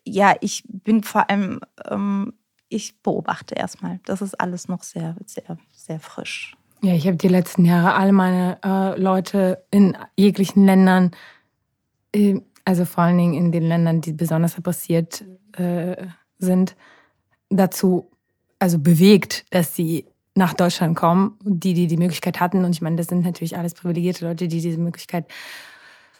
[0.04, 1.60] ja, ich bin vor allem,
[1.90, 2.34] ähm,
[2.74, 4.00] ich beobachte erstmal.
[4.04, 6.56] Das ist alles noch sehr, sehr, sehr frisch.
[6.82, 11.12] Ja, ich habe die letzten Jahre alle meine äh, Leute in jeglichen Ländern,
[12.14, 16.06] äh, also vor allen Dingen in den Ländern, die besonders repressiert äh,
[16.38, 16.76] sind,
[17.48, 18.10] dazu
[18.58, 22.64] also bewegt, dass sie nach Deutschland kommen, die, die die Möglichkeit hatten.
[22.64, 25.26] Und ich meine, das sind natürlich alles privilegierte Leute, die diese Möglichkeit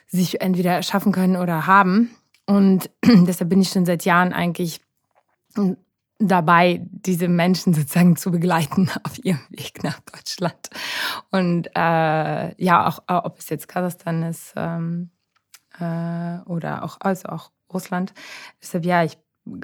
[0.06, 2.10] sich entweder schaffen können oder haben.
[2.46, 4.80] Und deshalb bin ich schon seit Jahren eigentlich
[6.28, 10.70] dabei, diese Menschen sozusagen zu begleiten auf ihrem Weg nach Deutschland.
[11.30, 15.10] Und äh, ja, auch ob es jetzt Kasachstan ist ähm,
[15.78, 18.14] äh, oder auch, also auch Russland.
[18.62, 19.18] Deshalb ja, ich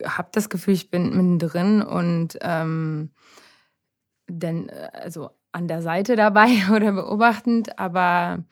[0.05, 3.11] habe das Gefühl, ich bin mittendrin und ähm,
[4.28, 8.45] denn, äh, also an der Seite dabei oder beobachtend, aber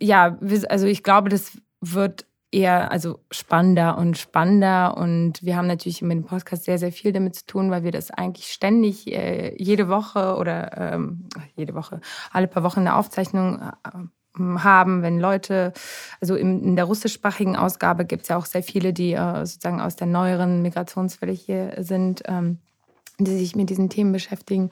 [0.00, 0.38] ja,
[0.68, 4.96] also ich glaube, das wird eher also spannender und spannender.
[4.96, 7.90] Und wir haben natürlich mit dem Podcast sehr, sehr viel damit zu tun, weil wir
[7.90, 12.00] das eigentlich ständig äh, jede Woche oder ähm, jede Woche,
[12.30, 13.98] alle paar Wochen eine Aufzeichnung äh,
[14.38, 15.72] haben, wenn Leute,
[16.20, 19.96] also in der russischsprachigen Ausgabe gibt es ja auch sehr viele, die äh, sozusagen aus
[19.96, 22.58] der neueren Migrationswelle hier sind, ähm,
[23.24, 24.70] die sich mit diesen Themen beschäftigen.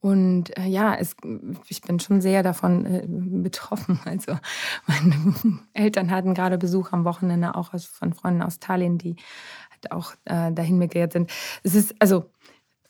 [0.00, 1.16] Und äh, ja, es,
[1.68, 4.00] ich bin schon sehr davon äh, betroffen.
[4.04, 4.36] Also
[4.86, 5.34] meine
[5.72, 9.16] Eltern hatten gerade Besuch am Wochenende auch von Freunden aus Tallinn, die
[9.70, 11.30] halt auch dahin migriert sind.
[11.64, 12.30] Es ist also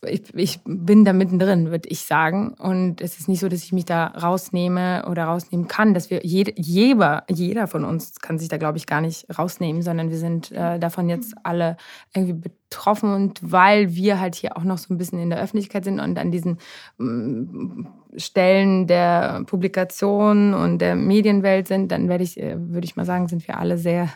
[0.06, 2.54] ich, ich bin da mittendrin, würde ich sagen.
[2.54, 6.24] Und es ist nicht so, dass ich mich da rausnehme oder rausnehmen kann, dass wir
[6.24, 10.18] jede, jeder, jeder von uns kann sich da, glaube ich, gar nicht rausnehmen, sondern wir
[10.18, 11.76] sind äh, davon jetzt alle
[12.14, 13.12] irgendwie betroffen.
[13.12, 16.18] Und weil wir halt hier auch noch so ein bisschen in der Öffentlichkeit sind und
[16.18, 16.58] an diesen
[16.98, 17.86] mm,
[18.16, 23.28] Stellen der Publikation und der Medienwelt sind, dann werde ich, äh, würde ich mal sagen,
[23.28, 24.08] sind wir alle sehr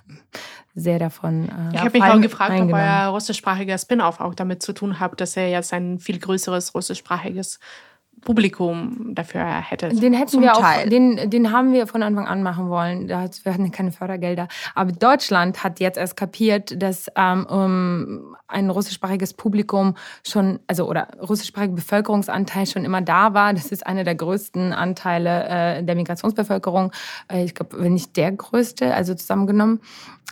[0.78, 1.49] sehr davon.
[1.49, 5.19] Äh, ich habe mich auch gefragt, ob euer russischsprachiger Spin-off auch damit zu tun hat,
[5.20, 7.59] dass er jetzt ein viel größeres russischsprachiges
[8.27, 9.89] Publikum dafür hätte.
[9.89, 13.09] Den hätten wir auch, den, den haben wir von Anfang an machen wollen.
[13.09, 14.48] wir hatten keine Fördergelder.
[14.74, 19.94] Aber Deutschland hat jetzt erst kapiert, dass ähm, ein russischsprachiges Publikum
[20.27, 23.55] schon, also oder russischsprachige Bevölkerungsanteil schon immer da war.
[23.55, 25.48] Das ist einer der größten Anteile
[25.78, 26.90] äh, der Migrationsbevölkerung.
[27.32, 29.81] Äh, ich glaube, wenn nicht der größte, also zusammengenommen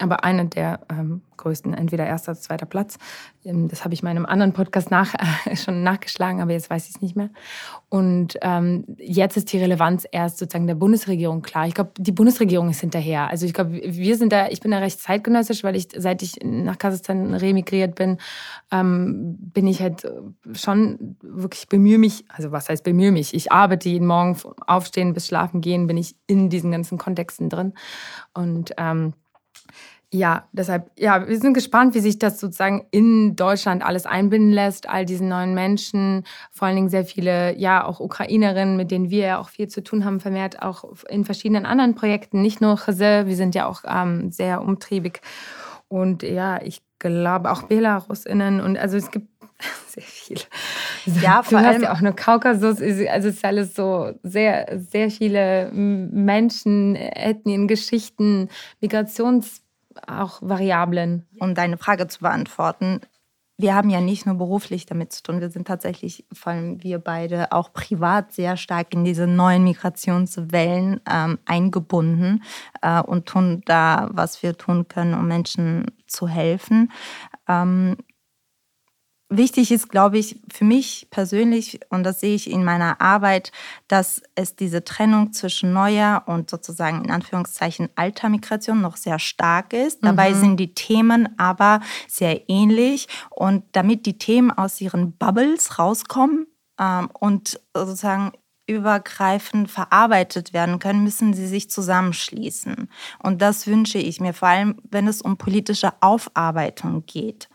[0.01, 2.99] aber einer der ähm, größten, entweder erster oder zweiter Platz.
[3.45, 5.15] Ähm, das habe ich meinem anderen Podcast nach,
[5.55, 7.31] schon nachgeschlagen, aber jetzt weiß ich es nicht mehr.
[7.89, 11.67] Und ähm, jetzt ist die Relevanz erst sozusagen der Bundesregierung klar.
[11.67, 13.29] Ich glaube, die Bundesregierung ist hinterher.
[13.29, 16.37] Also ich glaube, wir sind da, ich bin da recht zeitgenössisch, weil ich, seit ich
[16.43, 18.19] nach Kasachstan remigriert bin,
[18.71, 20.07] ähm, bin ich halt
[20.53, 23.35] schon wirklich bemühe mich, also was heißt bemühe mich?
[23.35, 27.75] Ich arbeite jeden Morgen, aufstehen bis schlafen gehen, bin ich in diesen ganzen Kontexten drin.
[28.33, 29.15] Und ähm,
[30.15, 34.89] Ja, deshalb, ja, wir sind gespannt, wie sich das sozusagen in Deutschland alles einbinden lässt,
[34.89, 36.23] all diesen neuen Menschen,
[36.53, 39.83] vor allen Dingen sehr viele, ja, auch Ukrainerinnen, mit denen wir ja auch viel zu
[39.83, 43.83] tun haben, vermehrt auch in verschiedenen anderen Projekten, nicht nur Chese, wir sind ja auch
[43.89, 45.21] ähm, sehr umtriebig.
[45.89, 49.27] Und ja, ich glaube auch BelarusInnen und also es gibt
[49.89, 50.43] sehr viele.
[51.23, 54.79] Ja, vor du allem hast ja auch nur Kaukasus, also es ist alles so sehr,
[54.79, 58.49] sehr viele Menschen, Ethnien, Geschichten,
[58.81, 59.64] Migrations-
[60.07, 61.27] auch Variablen.
[61.41, 63.01] Um deine Frage zu beantworten,
[63.57, 66.99] wir haben ja nicht nur beruflich damit zu tun, wir sind tatsächlich, vor allem wir
[66.99, 72.43] beide, auch privat sehr stark in diese neuen Migrationswellen ähm, eingebunden
[72.83, 76.91] äh, und tun da, was wir tun können, um Menschen zu helfen.
[77.49, 77.97] Ähm,
[79.31, 83.53] Wichtig ist, glaube ich, für mich persönlich, und das sehe ich in meiner Arbeit,
[83.89, 89.73] dass es diese Trennung zwischen neuer und sozusagen in Anführungszeichen alter Migration noch sehr stark
[89.73, 90.03] ist.
[90.03, 90.07] Mhm.
[90.09, 93.09] Dabei sind die Themen aber sehr ähnlich.
[93.31, 96.47] Und damit die Themen aus ihren Bubbles rauskommen
[96.79, 98.33] ähm, und sozusagen
[98.67, 102.89] übergreifend verarbeitet werden können, müssen sie sich zusammenschließen.
[103.23, 107.49] Und das wünsche ich mir, vor allem wenn es um politische Aufarbeitung geht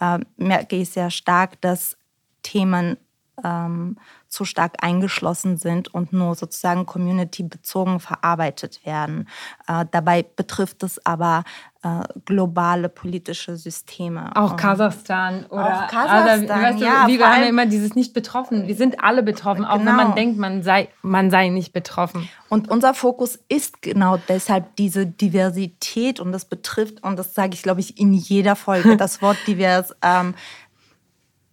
[0.00, 1.96] äh, merke ich sehr stark, dass
[2.42, 2.96] Themen
[3.44, 3.96] ähm,
[4.28, 9.28] zu stark eingeschlossen sind und nur sozusagen community-bezogen verarbeitet werden.
[9.66, 11.44] Äh, dabei betrifft es aber
[11.82, 14.34] äh, globale politische Systeme.
[14.34, 18.14] Auch Kasachstan oder auch Kasachstan, weißt du, ja, wie wir haben ja immer dieses nicht
[18.14, 18.66] betroffen.
[18.66, 19.90] Wir sind alle betroffen, auch genau.
[19.90, 20.16] wenn man genau.
[20.16, 22.28] denkt, man sei, man sei nicht betroffen.
[22.48, 27.62] Und unser Fokus ist genau deshalb diese Diversität und das betrifft, und das sage ich,
[27.62, 29.94] glaube ich, in jeder Folge, das Wort divers.
[30.02, 30.34] Ähm,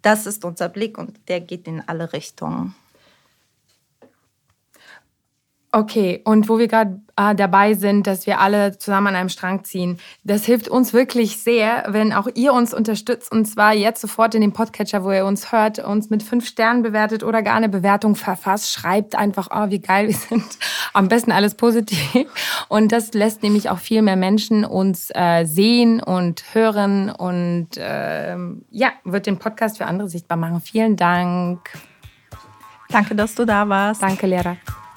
[0.02, 2.76] das ist unser Blick und der geht in alle Richtungen.
[5.76, 9.66] Okay, und wo wir gerade äh, dabei sind, dass wir alle zusammen an einem Strang
[9.66, 14.36] ziehen, das hilft uns wirklich sehr, wenn auch ihr uns unterstützt und zwar jetzt sofort
[14.36, 17.68] in dem Podcatcher, wo ihr uns hört, uns mit fünf Sternen bewertet oder gar eine
[17.68, 18.72] Bewertung verfasst.
[18.72, 20.46] Schreibt einfach, oh, wie geil wir sind.
[20.94, 22.26] Am besten alles positiv.
[22.70, 28.38] Und das lässt nämlich auch viel mehr Menschen uns äh, sehen und hören und äh,
[28.72, 30.62] ja, wird den Podcast für andere sichtbar machen.
[30.62, 31.70] Vielen Dank.
[32.88, 34.02] Danke, dass du da warst.
[34.02, 34.56] Danke, Lehrer.